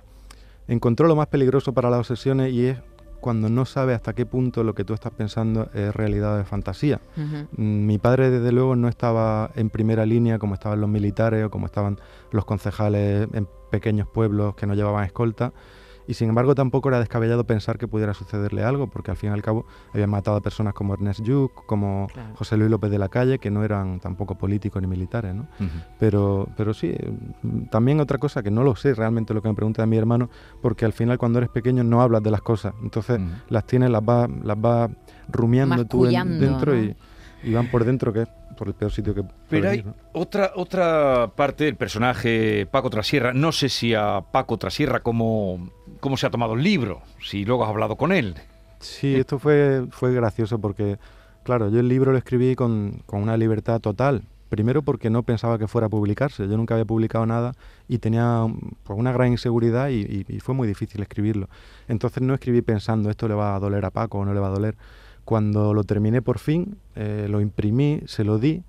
encontró 0.67 1.07
lo 1.07 1.15
más 1.15 1.27
peligroso 1.27 1.73
para 1.73 1.89
las 1.89 1.99
obsesiones 1.99 2.51
y 2.53 2.67
es 2.67 2.77
cuando 3.19 3.49
no 3.49 3.65
sabe 3.65 3.93
hasta 3.93 4.13
qué 4.13 4.25
punto 4.25 4.63
lo 4.63 4.73
que 4.73 4.83
tú 4.83 4.95
estás 4.95 5.11
pensando 5.11 5.69
es 5.75 5.95
realidad 5.95 6.33
o 6.33 6.37
de 6.37 6.43
fantasía. 6.43 6.99
Mm, 7.15 7.85
mi 7.85 7.99
padre, 7.99 8.31
desde 8.31 8.51
luego, 8.51 8.75
no 8.75 8.87
estaba 8.87 9.51
en 9.55 9.69
primera 9.69 10.07
línea 10.07 10.39
como 10.39 10.55
estaban 10.55 10.81
los 10.81 10.89
militares 10.89 11.45
o 11.45 11.51
como 11.51 11.67
estaban 11.67 11.99
los 12.31 12.45
concejales 12.45 13.27
en 13.33 13.47
pequeños 13.69 14.07
pueblos 14.07 14.55
que 14.55 14.65
no 14.65 14.73
llevaban 14.73 15.05
escolta 15.05 15.53
y 16.11 16.13
sin 16.13 16.27
embargo 16.27 16.55
tampoco 16.55 16.89
era 16.89 16.99
descabellado 16.99 17.45
pensar 17.45 17.77
que 17.77 17.87
pudiera 17.87 18.13
sucederle 18.13 18.65
algo, 18.65 18.87
porque 18.87 19.11
al 19.11 19.17
fin 19.17 19.29
y 19.29 19.33
al 19.33 19.41
cabo 19.41 19.65
habían 19.93 20.09
matado 20.09 20.35
a 20.35 20.41
personas 20.41 20.73
como 20.73 20.93
Ernest 20.93 21.21
Lluch, 21.21 21.53
como 21.65 22.09
José 22.35 22.57
Luis 22.57 22.69
López 22.69 22.91
de 22.91 22.99
la 22.99 23.07
Calle, 23.07 23.39
que 23.39 23.49
no 23.49 23.63
eran 23.63 24.01
tampoco 24.01 24.35
políticos 24.35 24.81
ni 24.81 24.89
militares, 24.89 25.33
¿no? 25.33 25.47
pero, 25.97 26.49
pero 26.57 26.73
sí, 26.73 26.93
también 27.69 28.01
otra 28.01 28.17
cosa 28.17 28.43
que 28.43 28.51
no 28.51 28.61
lo 28.61 28.75
sé 28.75 28.93
realmente 28.93 29.33
lo 29.33 29.41
que 29.41 29.47
me 29.47 29.55
pregunta 29.55 29.83
de 29.83 29.87
mi 29.87 29.95
hermano, 29.95 30.29
porque 30.61 30.83
al 30.83 30.91
final 30.91 31.17
cuando 31.17 31.39
eres 31.39 31.49
pequeño 31.49 31.81
no 31.85 32.01
hablas 32.01 32.21
de 32.21 32.31
las 32.31 32.41
cosas, 32.41 32.73
entonces 32.83 33.21
las 33.47 33.65
tienes, 33.65 33.89
las 33.89 34.03
vas 34.03 34.29
las 34.43 34.57
va 34.57 34.89
rumiando 35.29 35.85
tú 35.85 36.03
dentro 36.07 36.77
y, 36.77 36.93
y 37.43 37.53
van 37.53 37.67
por 37.67 37.85
dentro 37.85 38.13
que 38.13 38.23
es 38.23 38.29
por 38.57 38.67
el 38.67 38.73
peor 38.73 38.91
sitio 38.91 39.15
que 39.15 39.23
Pero 39.49 39.69
hay 39.69 39.83
otra, 40.13 40.51
otra 40.55 41.31
parte 41.35 41.63
del 41.63 41.75
personaje 41.75 42.67
Paco 42.69 42.89
Trasierra. 42.89 43.33
No 43.33 43.51
sé 43.51 43.69
si 43.69 43.93
a 43.93 44.21
Paco 44.31 44.57
Trasierra 44.57 45.01
cómo, 45.01 45.71
cómo 45.99 46.17
se 46.17 46.27
ha 46.27 46.29
tomado 46.29 46.53
el 46.53 46.63
libro, 46.63 47.01
si 47.21 47.45
luego 47.45 47.63
has 47.63 47.69
hablado 47.69 47.95
con 47.95 48.11
él. 48.11 48.35
Sí, 48.79 49.15
esto 49.15 49.39
fue, 49.39 49.85
fue 49.91 50.13
gracioso 50.13 50.59
porque, 50.59 50.97
claro, 51.43 51.69
yo 51.69 51.79
el 51.79 51.87
libro 51.87 52.11
lo 52.11 52.17
escribí 52.17 52.55
con, 52.55 53.01
con 53.05 53.21
una 53.21 53.37
libertad 53.37 53.79
total. 53.79 54.23
Primero 54.49 54.81
porque 54.81 55.09
no 55.09 55.23
pensaba 55.23 55.57
que 55.57 55.67
fuera 55.67 55.87
a 55.87 55.89
publicarse. 55.89 56.45
Yo 56.47 56.57
nunca 56.57 56.73
había 56.73 56.83
publicado 56.83 57.25
nada 57.25 57.53
y 57.87 57.99
tenía 57.99 58.45
pues, 58.83 58.99
una 58.99 59.13
gran 59.13 59.29
inseguridad 59.29 59.87
y, 59.89 60.25
y, 60.27 60.39
fue 60.41 60.53
muy 60.53 60.67
difícil 60.67 61.01
escribirlo. 61.01 61.47
Entonces 61.87 62.21
no 62.21 62.33
escribí 62.33 62.61
pensando 62.61 63.09
esto 63.09 63.29
le 63.29 63.33
va 63.33 63.55
a 63.55 63.59
doler 63.59 63.85
a 63.85 63.91
Paco 63.91 64.17
o 64.17 64.25
no 64.25 64.33
le 64.33 64.41
va 64.41 64.47
a 64.47 64.51
doler. 64.51 64.75
Cuando 65.25 65.73
lo 65.73 65.83
terminé 65.83 66.21
por 66.21 66.39
fin, 66.39 66.77
eh, 66.95 67.27
lo 67.29 67.41
imprimí, 67.41 68.01
se 68.05 68.23
lo 68.23 68.37
di 68.37 68.63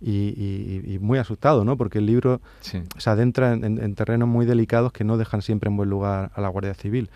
y, 0.00 0.98
muy 1.00 1.18
asustado, 1.18 1.64
¿no? 1.64 1.76
Porque 1.76 1.98
el 1.98 2.06
libro 2.06 2.40
se 2.60 3.10
adentra 3.10 3.52
en, 3.52 3.94
terrenos 3.94 4.28
muy 4.28 4.46
delicados 4.46 4.92
que 4.92 5.04
no 5.04 5.16
dejan 5.16 5.42
siempre 5.42 5.70
en 5.70 5.76
buen 5.76 5.88
lugar 5.88 6.30
a 6.34 6.40
la 6.40 6.48
Guardia 6.48 6.74
Civil. 6.74 7.10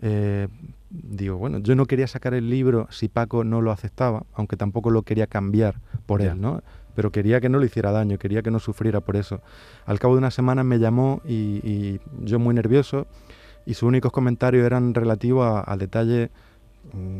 Eh, 0.00 0.48
digo, 0.90 1.36
bueno, 1.36 1.58
yo 1.58 1.76
no 1.76 1.86
quería 1.86 2.08
sacar 2.08 2.34
el 2.34 2.50
libro 2.50 2.88
si 2.90 3.08
Paco 3.08 3.44
no 3.44 3.60
lo 3.60 3.70
aceptaba, 3.70 4.24
aunque 4.34 4.56
tampoco 4.56 4.90
lo 4.90 5.02
quería 5.02 5.26
cambiar 5.26 5.76
por 6.06 6.20
él, 6.20 6.40
¿no? 6.40 6.62
Pero 6.96 7.12
quería 7.12 7.40
que 7.40 7.48
no 7.48 7.58
le 7.58 7.66
hiciera 7.66 7.92
daño, 7.92 8.18
quería 8.18 8.42
que 8.42 8.50
no 8.50 8.58
sufriera 8.58 9.00
por 9.00 9.16
eso. 9.16 9.40
Al 9.86 9.98
cabo 9.98 10.14
de 10.14 10.18
una 10.18 10.30
semana 10.30 10.64
me 10.64 10.78
llamó 10.78 11.22
y, 11.24 12.00
yo 12.20 12.38
muy 12.38 12.54
nervioso 12.54 13.06
y 13.64 13.74
sus 13.74 13.84
únicos 13.84 14.10
comentarios 14.10 14.66
eran 14.66 14.92
relativos 14.92 15.62
al 15.64 15.78
detalle 15.78 16.30
Mm, 16.32 16.51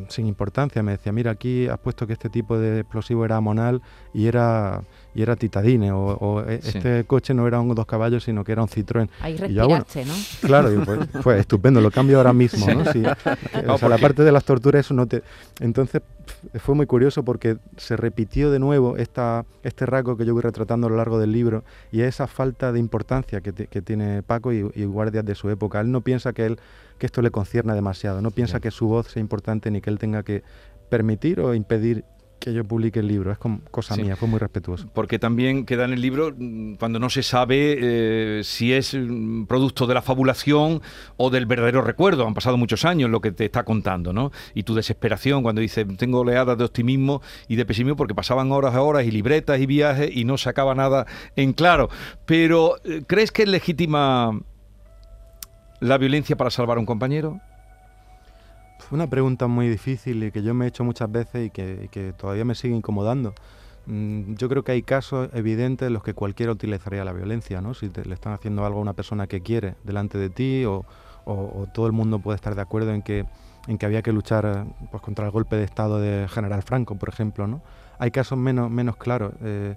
sin 0.08 0.26
importancia. 0.26 0.82
Me 0.82 0.92
decía, 0.92 1.12
mira, 1.12 1.30
aquí 1.30 1.66
has 1.68 1.78
puesto 1.78 2.06
que 2.06 2.12
este 2.12 2.28
tipo 2.28 2.58
de 2.58 2.80
explosivo 2.80 3.24
era 3.24 3.36
amonal 3.36 3.82
y 4.12 4.26
era 4.26 4.82
y 5.14 5.22
era 5.22 5.36
titadine, 5.36 5.92
o, 5.92 6.44
e, 6.46 6.54
este 6.54 7.04
coche 7.04 7.34
no 7.34 7.46
era 7.46 7.60
un 7.60 7.74
dos 7.74 7.86
caballos, 7.86 8.24
sino 8.24 8.44
que 8.44 8.52
era 8.52 8.62
un 8.62 8.68
Citroën. 8.68 9.08
Ahí 9.20 9.36
respiraste, 9.36 10.04
¿no? 10.04 10.14
Claro, 10.42 10.70
pues, 10.84 11.00
fue 11.22 11.38
estupendo, 11.38 11.80
lo 11.80 11.90
cambio 11.90 12.18
ahora 12.18 12.32
mismo, 12.32 12.66
¿no? 12.66 12.82
o 13.74 13.78
sea, 13.78 13.88
la 13.88 13.98
parte 13.98 14.22
de 14.22 14.32
las 14.32 14.44
torturas, 14.44 14.86
eso 14.86 14.94
no 14.94 15.06
te... 15.06 15.22
Entonces, 15.60 16.02
fue 16.54 16.74
muy 16.74 16.86
curioso 16.86 17.22
porque 17.22 17.58
se 17.76 17.96
repitió 17.96 18.50
de 18.50 18.58
nuevo 18.58 18.96
esta, 18.96 19.44
este 19.62 19.86
rasgo 19.86 20.16
que 20.16 20.24
yo 20.24 20.32
voy 20.32 20.42
retratando 20.42 20.86
a 20.86 20.90
lo 20.90 20.96
largo 20.96 21.18
del 21.18 21.32
libro 21.32 21.64
y 21.90 22.02
esa 22.02 22.26
falta 22.26 22.72
de 22.72 22.78
importancia 22.78 23.40
que, 23.40 23.52
tiene 23.82 24.22
Paco 24.22 24.52
y, 24.52 24.70
y 24.74 24.84
guardias 24.84 25.24
de 25.24 25.34
su 25.34 25.50
época. 25.50 25.80
Él 25.80 25.90
no 25.90 26.00
piensa 26.00 26.32
que 26.32 26.46
él 26.46 26.58
que 27.02 27.06
esto 27.06 27.20
le 27.20 27.32
concierne 27.32 27.74
demasiado. 27.74 28.22
No 28.22 28.30
piensa 28.30 28.60
que 28.60 28.70
su 28.70 28.86
voz 28.86 29.08
sea 29.08 29.20
importante 29.20 29.72
ni 29.72 29.80
que 29.80 29.90
él 29.90 29.98
tenga 29.98 30.22
que 30.22 30.44
permitir 30.88 31.40
o 31.40 31.52
impedir 31.52 32.04
que 32.42 32.52
yo 32.52 32.64
publique 32.64 32.98
el 32.98 33.06
libro. 33.06 33.30
Es 33.30 33.38
cosa 33.70 33.96
mía, 33.96 34.16
fue 34.16 34.28
muy 34.28 34.38
respetuoso. 34.38 34.88
Porque 34.92 35.18
también 35.18 35.64
queda 35.64 35.84
en 35.84 35.92
el 35.92 36.00
libro 36.00 36.34
mm, 36.36 36.74
cuando 36.74 36.98
no 36.98 37.08
se 37.08 37.22
sabe 37.22 37.78
eh, 37.80 38.40
si 38.44 38.72
es 38.72 38.94
mm, 38.94 39.44
producto 39.44 39.86
de 39.86 39.94
la 39.94 40.02
fabulación 40.02 40.82
o 41.16 41.30
del 41.30 41.46
verdadero 41.46 41.82
recuerdo. 41.82 42.26
Han 42.26 42.34
pasado 42.34 42.56
muchos 42.56 42.84
años 42.84 43.10
lo 43.10 43.20
que 43.20 43.30
te 43.30 43.44
está 43.44 43.64
contando, 43.64 44.12
¿no? 44.12 44.32
Y 44.54 44.64
tu 44.64 44.74
desesperación 44.74 45.42
cuando 45.42 45.60
dice 45.60 45.84
tengo 45.84 46.20
oleadas 46.20 46.58
de 46.58 46.64
optimismo 46.64 47.22
y 47.48 47.56
de 47.56 47.64
pesimismo 47.64 47.96
porque 47.96 48.14
pasaban 48.14 48.50
horas 48.50 48.74
a 48.74 48.82
horas 48.82 49.04
y 49.04 49.10
libretas 49.10 49.60
y 49.60 49.66
viajes 49.66 50.10
y 50.14 50.24
no 50.24 50.36
sacaba 50.36 50.74
nada 50.74 51.06
en 51.36 51.52
claro. 51.52 51.88
Pero 52.26 52.76
eh, 52.84 53.02
¿crees 53.06 53.30
que 53.30 53.44
es 53.44 53.48
legítima 53.48 54.40
la 55.80 55.98
violencia 55.98 56.36
para 56.36 56.50
salvar 56.50 56.76
a 56.76 56.80
un 56.80 56.86
compañero? 56.86 57.40
Una 58.90 59.08
pregunta 59.08 59.46
muy 59.46 59.68
difícil 59.68 60.22
y 60.24 60.30
que 60.30 60.42
yo 60.42 60.54
me 60.54 60.64
he 60.64 60.68
hecho 60.68 60.84
muchas 60.84 61.10
veces 61.10 61.46
y 61.46 61.50
que, 61.50 62.14
todavía 62.16 62.44
me 62.44 62.54
sigue 62.54 62.74
incomodando. 62.74 63.34
Mm, 63.86 64.34
yo 64.34 64.48
creo 64.48 64.62
que 64.62 64.72
hay 64.72 64.82
casos 64.82 65.28
evidentes 65.32 65.86
en 65.86 65.94
los 65.94 66.02
que 66.02 66.14
cualquiera 66.14 66.52
utilizaría 66.52 67.04
la 67.04 67.12
violencia, 67.12 67.60
¿no? 67.60 67.74
Si 67.74 67.90
le 67.90 68.14
están 68.14 68.32
haciendo 68.32 68.64
algo 68.64 68.78
a 68.78 68.82
una 68.82 68.92
persona 68.92 69.26
que 69.26 69.40
quiere 69.40 69.74
delante 69.84 70.18
de 70.18 70.30
ti 70.30 70.64
o, 70.64 70.84
todo 71.72 71.86
el 71.86 71.92
mundo 71.92 72.18
puede 72.18 72.34
estar 72.34 72.56
de 72.56 72.62
acuerdo 72.62 72.92
en 72.92 73.00
que, 73.00 73.26
en 73.68 73.78
que 73.78 73.86
había 73.86 74.02
que 74.02 74.12
luchar 74.12 74.66
pues, 74.90 75.00
contra 75.00 75.24
el 75.24 75.30
golpe 75.30 75.54
de 75.54 75.62
Estado 75.62 76.00
de 76.00 76.26
General 76.28 76.62
Franco, 76.62 76.96
por 76.96 77.08
ejemplo, 77.08 77.46
¿no? 77.46 77.62
Hay 77.98 78.10
casos 78.10 78.36
menos, 78.36 78.70
menos 78.70 78.96
claros. 78.96 79.32
Eh, 79.40 79.76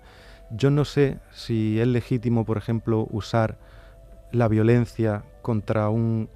yo 0.49 0.71
no 0.71 0.85
sé 0.85 1.19
si 1.31 1.79
es 1.79 1.87
legítimo, 1.87 2.45
por 2.45 2.57
ejemplo, 2.57 3.07
usar 3.11 3.59
la 4.31 4.47
violencia 4.47 5.23
contra 5.43 5.89
un 5.89 6.29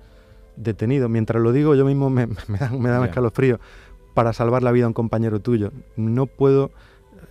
detenido. 0.60 1.10
Mientras 1.10 1.42
lo 1.42 1.52
digo, 1.52 1.76
yo 1.76 1.86
mismo 1.86 2.10
me, 2.10 2.28
me 2.48 2.58
da, 2.60 2.70
me 2.70 2.90
da 2.90 3.04
escalofrío 3.06 3.60
para 4.14 4.34
salvar 4.34 4.64
la 4.64 4.72
vida 4.72 4.86
a 4.86 4.88
un 4.88 4.94
compañero 4.94 5.40
tuyo. 5.40 5.72
No 5.96 6.26
puedo, 6.26 6.72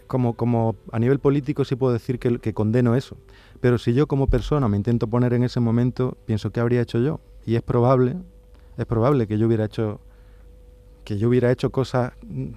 como, 0.07 0.35
como 0.35 0.77
a 0.91 0.99
nivel 0.99 1.19
político 1.19 1.65
sí 1.65 1.77
puedo 1.77 1.93
decir 1.93 2.19
que, 2.19 2.39
que 2.39 2.55
condeno 2.55 2.97
eso. 2.97 3.17
Pero 3.61 3.79
si 3.79 3.93
yo 3.93 4.07
como 4.07 4.29
persona 4.29 4.69
me 4.69 4.77
intento 4.77 5.07
poner 5.07 5.33
en 5.35 5.45
ese 5.45 5.61
momento, 5.61 6.17
pienso 6.27 6.51
qué 6.51 6.61
habría 6.61 6.81
hecho 6.81 6.99
yo. 6.99 7.21
Y 7.45 7.57
es 7.57 7.63
probable, 7.63 8.17
es 8.77 8.87
probable 8.87 9.27
que 9.27 9.39
yo 9.39 9.47
hubiera 9.47 9.65
hecho 9.65 10.01
que 11.05 11.17
yo 11.17 11.31
hubiera 11.31 11.51
hecho 11.51 11.71
cosas 11.71 12.13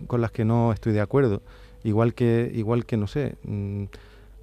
con 0.08 0.20
las 0.20 0.32
que 0.32 0.44
no 0.44 0.74
estoy 0.74 0.92
de 0.92 1.00
acuerdo. 1.00 1.42
Igual 1.86 2.14
que, 2.14 2.52
igual 2.54 2.86
que 2.86 2.98
no 2.98 3.08
sé, 3.08 3.36
mm, 3.44 3.86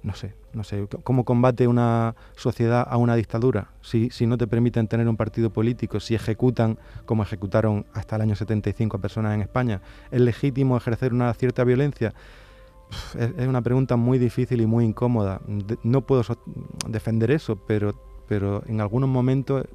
no 0.01 0.13
sé, 0.13 0.33
no 0.53 0.63
sé, 0.63 0.87
cómo 1.03 1.25
combate 1.25 1.67
una 1.67 2.15
sociedad 2.35 2.87
a 2.89 2.97
una 2.97 3.15
dictadura 3.15 3.71
si, 3.81 4.09
si 4.09 4.27
no 4.27 4.37
te 4.37 4.47
permiten 4.47 4.87
tener 4.87 5.07
un 5.07 5.17
partido 5.17 5.49
político, 5.49 5.99
si 5.99 6.15
ejecutan 6.15 6.79
como 7.05 7.23
ejecutaron 7.23 7.85
hasta 7.93 8.15
el 8.15 8.23
año 8.23 8.35
75 8.35 8.97
a 8.97 9.01
personas 9.01 9.35
en 9.35 9.41
España. 9.41 9.81
¿Es 10.11 10.21
legítimo 10.21 10.77
ejercer 10.77 11.13
una 11.13 11.33
cierta 11.33 11.63
violencia? 11.63 12.13
Es, 13.17 13.47
una 13.47 13.61
pregunta 13.61 13.97
muy 13.97 14.17
difícil 14.17 14.61
y 14.61 14.65
muy 14.65 14.85
incómoda. 14.85 15.41
no 15.83 16.01
puedo 16.01 16.23
defender 16.87 17.31
eso, 17.31 17.57
pero, 17.67 17.93
pero 18.27 18.63
en 18.67 18.81
algunos 18.81 19.09
momentos 19.09 19.65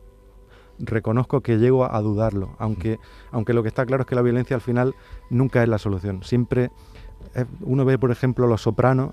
reconozco 0.79 1.41
que 1.41 1.59
llego 1.59 1.85
a, 1.85 2.01
dudarlo, 2.01 2.57
aunque, 2.59 2.99
aunque 3.31 3.53
lo 3.53 3.63
que 3.63 3.69
está 3.69 3.87
claro 3.87 4.03
es 4.03 4.09
que 4.09 4.17
la 4.17 4.23
violencia 4.23 4.57
al 4.57 4.63
final 4.63 4.95
nunca 5.31 5.63
es 5.63 5.69
la 5.69 5.79
solución. 5.79 6.23
Siempre 6.25 6.71
uno 7.61 7.85
ve, 7.85 7.99
por 7.99 8.11
ejemplo, 8.11 8.47
Los 8.47 8.63
Sopranos 8.63 9.13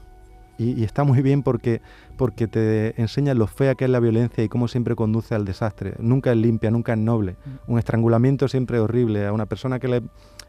y, 0.62 0.84
está 0.84 1.04
muy 1.04 1.22
bien 1.22 1.44
porque, 1.44 1.82
porque 2.18 2.48
te 2.48 3.00
enseña 3.02 3.34
lo 3.34 3.48
fea 3.48 3.76
que 3.76 3.86
es 3.86 3.92
la 3.92 4.00
violencia 4.00 4.44
y 4.44 4.50
cómo 4.50 4.68
siempre 4.68 4.96
conduce 4.96 5.36
al 5.36 5.46
desastre. 5.46 5.96
Nunca 6.00 6.32
es 6.32 6.38
limpia, 6.38 6.72
nunca 6.72 6.94
es 6.94 7.00
noble. 7.00 7.34
Mm. 7.34 7.72
Un 7.72 7.80
estrangulamiento 7.80 8.48
siempre 8.48 8.78
es 8.78 8.84
horrible. 8.84 9.26
A 9.26 9.34
una 9.34 9.46
persona 9.46 9.80
que 9.80 9.88
le 9.88 10.04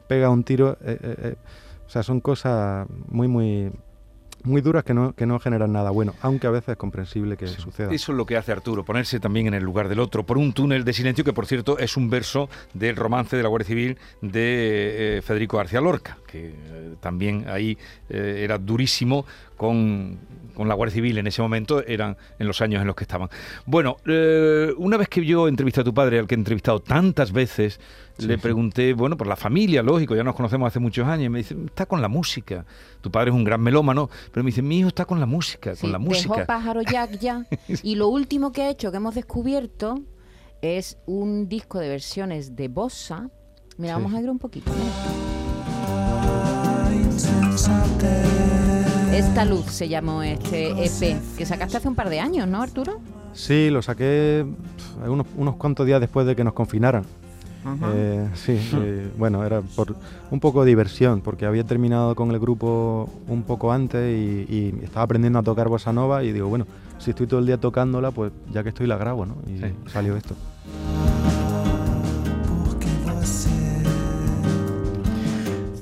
pega 0.08 0.30
un 0.30 0.44
tiro, 0.44 0.72
eh, 0.82 0.98
eh, 1.02 1.16
eh, 1.18 1.34
o 1.86 1.90
sea, 1.90 2.02
son 2.02 2.20
cosas 2.20 2.86
muy, 3.08 3.28
muy 3.28 3.70
muy 4.44 4.60
duras 4.60 4.84
que 4.84 4.94
no, 4.94 5.12
que 5.12 5.26
no 5.26 5.38
generan 5.38 5.72
nada 5.72 5.90
bueno, 5.90 6.14
aunque 6.20 6.46
a 6.46 6.50
veces 6.50 6.70
es 6.70 6.76
comprensible 6.76 7.36
que 7.36 7.46
suceda. 7.46 7.92
Eso 7.92 8.12
es 8.12 8.18
lo 8.18 8.26
que 8.26 8.36
hace 8.36 8.52
Arturo, 8.52 8.84
ponerse 8.84 9.20
también 9.20 9.46
en 9.46 9.54
el 9.54 9.62
lugar 9.62 9.88
del 9.88 10.00
otro, 10.00 10.24
por 10.24 10.38
un 10.38 10.52
túnel 10.52 10.84
de 10.84 10.92
silencio 10.92 11.24
que, 11.24 11.32
por 11.32 11.46
cierto, 11.46 11.78
es 11.78 11.96
un 11.96 12.10
verso 12.10 12.48
del 12.74 12.96
romance 12.96 13.36
de 13.36 13.42
la 13.42 13.48
Guardia 13.48 13.68
Civil 13.68 13.98
de 14.20 15.18
eh, 15.18 15.22
Federico 15.22 15.56
García 15.56 15.80
Lorca, 15.80 16.18
que 16.32 16.48
eh, 16.48 16.94
también 17.00 17.44
ahí 17.48 17.76
eh, 18.08 18.40
era 18.42 18.56
durísimo 18.56 19.26
con, 19.58 20.18
con, 20.54 20.66
la 20.66 20.74
Guardia 20.74 20.94
Civil 20.94 21.18
en 21.18 21.26
ese 21.26 21.42
momento, 21.42 21.84
eran 21.86 22.16
en 22.38 22.46
los 22.46 22.62
años 22.62 22.80
en 22.80 22.86
los 22.86 22.96
que 22.96 23.04
estaban. 23.04 23.28
Bueno, 23.66 23.98
una 24.78 24.96
vez 24.96 25.08
que 25.08 25.24
yo 25.24 25.46
entrevisté 25.46 25.82
a 25.82 25.84
tu 25.84 25.92
padre, 25.92 26.18
al 26.18 26.26
que 26.26 26.34
he 26.34 26.38
entrevistado 26.38 26.80
tantas 26.80 27.32
veces, 27.32 27.78
le 28.18 28.38
pregunté, 28.38 28.94
bueno, 28.94 29.16
por 29.16 29.26
la 29.26 29.36
familia, 29.36 29.82
lógico, 29.82 30.16
ya 30.16 30.24
nos 30.24 30.34
conocemos 30.34 30.68
hace 30.68 30.78
muchos 30.78 31.06
años, 31.06 31.26
y 31.26 31.28
me 31.28 31.38
dice, 31.38 31.56
está 31.66 31.86
con 31.86 32.00
la 32.00 32.08
música. 32.08 32.64
Tu 33.00 33.10
padre 33.10 33.30
es 33.30 33.36
un 33.36 33.44
gran 33.44 33.60
melómano, 33.60 34.08
pero 34.32 34.42
me 34.42 34.48
dice, 34.48 34.62
mi 34.62 34.78
hijo 34.78 34.88
está 34.88 35.04
con 35.04 35.20
la 35.20 35.26
música, 35.26 35.74
con 35.76 35.92
la 35.92 35.98
música. 35.98 36.34
Dejó 36.34 36.46
Pájaro 36.46 36.82
Jack 36.82 37.18
ya, 37.18 37.46
y 37.82 37.94
lo 37.96 38.08
último 38.08 38.52
que 38.52 38.62
ha 38.62 38.70
hecho, 38.70 38.90
que 38.90 38.96
hemos 38.96 39.14
descubierto, 39.14 40.02
es 40.62 40.96
un 41.06 41.48
disco 41.48 41.78
de 41.78 41.88
versiones 41.88 42.56
de 42.56 42.68
bossa. 42.68 43.28
Mira, 43.76 43.94
vamos 43.94 44.14
a 44.14 44.20
ver 44.20 44.30
un 44.30 44.38
poquito. 44.38 44.70
Esta 49.12 49.44
luz 49.44 49.66
se 49.66 49.88
llamó 49.88 50.22
este 50.22 50.70
EP, 50.70 51.20
que 51.36 51.46
sacaste 51.46 51.76
hace 51.76 51.88
un 51.88 51.94
par 51.94 52.08
de 52.08 52.20
años, 52.20 52.48
¿no, 52.48 52.62
Arturo? 52.62 53.00
Sí, 53.34 53.70
lo 53.70 53.82
saqué 53.82 54.44
unos, 55.06 55.26
unos 55.36 55.56
cuantos 55.56 55.86
días 55.86 56.00
después 56.00 56.26
de 56.26 56.36
que 56.36 56.44
nos 56.44 56.52
confinaran. 56.52 57.04
Eh, 57.94 58.28
sí, 58.34 58.58
eh, 58.74 59.10
bueno, 59.16 59.44
era 59.44 59.60
por 59.60 59.94
un 60.30 60.40
poco 60.40 60.64
de 60.64 60.70
diversión, 60.70 61.20
porque 61.20 61.46
había 61.46 61.64
terminado 61.64 62.14
con 62.14 62.30
el 62.30 62.38
grupo 62.38 63.08
un 63.28 63.42
poco 63.42 63.72
antes 63.72 64.18
y, 64.18 64.74
estaba 64.82 65.04
aprendiendo 65.04 65.38
a 65.38 65.42
tocar 65.42 65.68
bossa 65.68 65.92
nova 65.92 66.24
y 66.24 66.32
digo, 66.32 66.48
bueno, 66.48 66.66
si 66.98 67.10
estoy 67.10 67.26
todo 67.26 67.40
el 67.40 67.46
día 67.46 67.58
tocándola, 67.58 68.10
pues 68.10 68.32
ya 68.52 68.62
que 68.62 68.70
estoy 68.70 68.86
la 68.86 68.96
grabo, 68.96 69.26
¿no? 69.26 69.36
Y 69.46 69.90
salió 69.90 70.16
esto. 70.16 70.34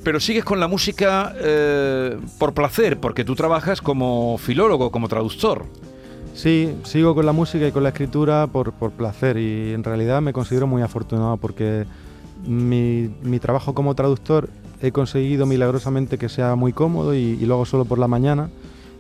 Pero 0.03 0.19
sigues 0.19 0.45
con 0.45 0.61
la 0.61 0.69
música 0.69 1.35
eh, 1.39 2.19
por 2.39 2.55
placer, 2.55 2.99
porque 2.99 3.25
tú 3.25 3.35
trabajas 3.35 3.83
como 3.83 4.39
filólogo, 4.39 4.91
como 4.91 5.09
traductor. 5.09 5.67
Sí, 6.35 6.75
sigo 6.85 7.15
con 7.15 7.27
la 7.27 7.33
música 7.33 7.67
y 7.67 7.73
con 7.73 7.83
la 7.83 7.91
escritura 7.91 8.47
por, 8.47 8.73
placer 8.73 9.37
y 9.37 9.75
en 9.75 9.85
realidad 9.85 10.23
me 10.23 10.33
considero 10.33 10.67
muy 10.67 10.81
afortunado 10.81 11.37
porque 11.37 11.85
mi, 12.47 13.11
trabajo 13.41 13.75
como 13.75 13.95
traductor 13.95 14.49
he 14.81 14.93
conseguido 14.93 15.45
milagrosamente 15.45 16.17
que 16.19 16.29
sea 16.29 16.55
muy 16.55 16.73
cómodo 16.73 17.15
y, 17.15 17.37
y, 17.39 17.45
hago 17.45 17.67
solo 17.67 17.85
por 17.85 17.99
la 17.99 18.07
mañana 18.09 18.49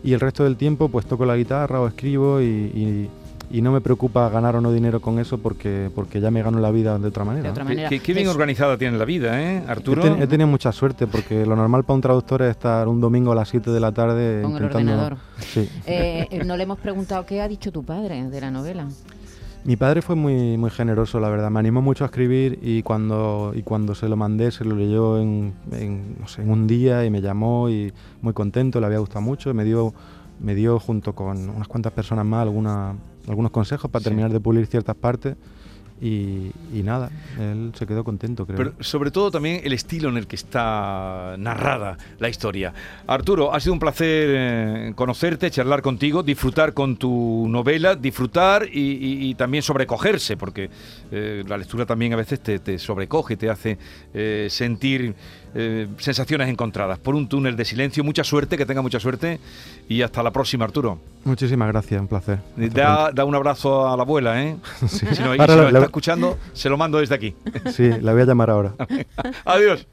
y 0.03 0.13
el 0.13 0.21
resto 0.21 0.45
del 0.45 0.57
tiempo 0.57 0.89
pues 0.89 1.07
toco 1.07 1.25
la 1.25 1.37
guitarra 1.37 1.81
o 1.81 1.87
escribo 1.87 2.43
y 2.43 3.09
no 3.61 3.73
me 3.73 3.81
preocupa 3.81 4.29
ganar 4.29 4.57
o 4.57 4.61
no 4.61 4.73
dinero 4.73 5.01
con 5.01 5.19
eso 5.19 5.39
porque, 5.39 5.91
porque 5.95 6.21
ya 6.21 6.31
me 6.31 6.43
gano 6.43 6.61
la 6.61 6.71
vida 6.71 6.99
de 6.99 7.09
otra 7.09 7.25
manera. 7.25 7.53
Qué, 7.89 8.15
bien 8.15 8.29
organizada 8.29 8.79
tiene 8.79 8.97
la 8.97 9.05
vida, 9.05 9.41
¿eh, 9.43 9.63
Arturo? 9.67 10.05
He, 10.05 10.27
tenido 10.27 10.47
mucha 10.47 10.71
suerte 10.71 11.07
porque 11.07 11.45
lo 11.45 11.57
normal 11.57 11.85
para 11.85 11.97
un 11.97 12.01
traductor 12.01 12.43
es 12.43 12.51
estar 12.51 12.87
un 12.87 13.01
domingo 13.01 13.33
a 13.33 13.35
las 13.35 13.49
7 13.49 13.71
de 13.71 13.81
la 13.81 13.93
tarde 13.93 14.43
con 14.43 14.57
el 14.57 14.65
ordenador. 14.65 15.17
Eh, 15.87 16.29
eh, 16.31 16.45
no 16.45 16.57
le 16.57 16.63
hemos 16.63 16.79
preguntado 16.79 17.27
qué 17.27 17.41
ha 17.41 17.49
dicho 17.49 17.73
tu 17.73 17.83
padre 17.83 18.31
de 18.31 18.41
la 18.41 18.51
novela. 18.51 18.87
Mi 19.63 19.77
padre 19.77 20.01
fue 20.01 20.17
muy, 20.17 20.57
muy 20.57 20.71
generoso, 20.71 21.21
la 21.21 21.29
verdad. 21.29 21.51
Me 21.51 21.59
animó 21.59 21.83
mucho 21.83 22.05
a 22.05 22.07
escribir 22.07 22.59
y 22.63 22.83
cuando, 22.83 23.53
y 23.55 23.63
cuando 23.63 23.95
se 23.95 24.09
lo 24.09 24.17
mandé, 24.17 24.51
se 24.53 24.65
lo 24.65 24.75
leyó 24.75 25.19
en, 25.19 25.53
en, 25.73 26.17
en 26.39 26.51
un 26.51 26.67
día 26.67 27.05
y 27.05 27.11
me 27.11 27.21
llamó 27.21 27.69
y 27.69 27.93
muy 28.23 28.33
contento, 28.33 28.81
le 28.81 28.87
había 28.87 29.01
gustado 29.01 29.21
mucho. 29.21 29.53
Me 29.53 29.65
dio, 29.65 29.93
me 30.40 30.55
dio 30.55 30.79
junto 30.79 31.14
con 31.14 31.48
unas 31.48 31.68
cuantas 31.68 31.92
personas 31.92 32.24
más 32.24 32.42
alguna, 32.42 32.94
algunos 33.29 33.50
consejos 33.50 33.90
para 33.90 34.03
terminar 34.03 34.33
de 34.33 34.40
pulir 34.40 34.66
ciertas 34.66 34.96
partes. 34.96 35.37
Y, 36.03 36.50
nada, 36.83 37.11
él 37.38 37.72
se 37.74 37.87
quedó 37.87 38.05
contento, 38.05 38.46
creo. 38.46 38.57
Pero 38.57 38.72
sobre 38.81 39.11
todo 39.11 39.31
también 39.31 39.61
el 39.64 39.74
estilo 39.74 40.09
en 40.09 40.16
el 40.16 40.26
que 40.26 40.37
está 40.37 41.35
narrada 41.38 41.98
la 42.18 42.31
historia. 42.31 42.72
Arturo, 43.07 43.53
ha 43.53 43.61
sido 43.61 43.74
un 43.74 43.79
placer 43.79 44.29
eh, 44.31 44.92
conocerte, 44.94 45.50
charlar 45.50 45.83
contigo, 45.83 46.22
disfrutar 46.22 46.72
con 46.72 46.96
tu 46.96 47.46
novela, 47.50 47.96
disfrutar 47.96 48.66
y, 48.72 49.35
también 49.35 49.62
sobrecogerse, 49.62 50.38
porque 50.38 50.70
eh, 51.12 51.44
la 51.46 51.59
lectura 51.59 51.85
también 51.85 52.14
a 52.14 52.16
veces 52.16 52.40
te, 52.40 52.59
te 52.61 52.79
sobrecoge, 52.79 53.37
te 53.37 53.50
hace 53.50 53.76
eh, 54.14 54.48
sentir 54.48 55.14
sensaciones 55.99 56.49
encontradas. 56.49 56.99
Por 56.99 57.15
un 57.15 57.29
túnel 57.29 57.57
de 57.57 57.65
silencio, 57.65 58.05
mucha 58.05 58.25
suerte, 58.25 58.57
que 58.57 58.67
tenga 58.67 58.83
mucha 58.83 59.01
suerte 59.01 59.41
y 59.89 60.03
hasta 60.03 60.23
la 60.23 60.31
próxima, 60.31 60.65
Arturo. 60.65 60.99
Muchísimas 61.25 61.69
gracias, 61.69 62.01
un 62.01 62.09
placer. 62.09 62.39
Da, 62.57 63.11
da, 63.13 63.25
un 63.25 63.35
abrazo 63.35 63.89
a 63.89 63.97
la 63.97 64.03
abuela, 64.03 64.43
¿eh? 64.43 64.57
Si 64.89 65.23
no, 65.23 65.35
escuchando, 65.83 66.39
se 66.53 66.69
lo 66.69 66.77
mando 66.77 66.99
desde 66.99 67.15
aquí. 67.15 67.35
Sí, 67.73 67.91
la 68.01 68.13
voy 68.13 68.23
a 68.23 68.27
llamar 68.27 68.51
ahora. 68.51 68.75
Adiós. 69.45 69.87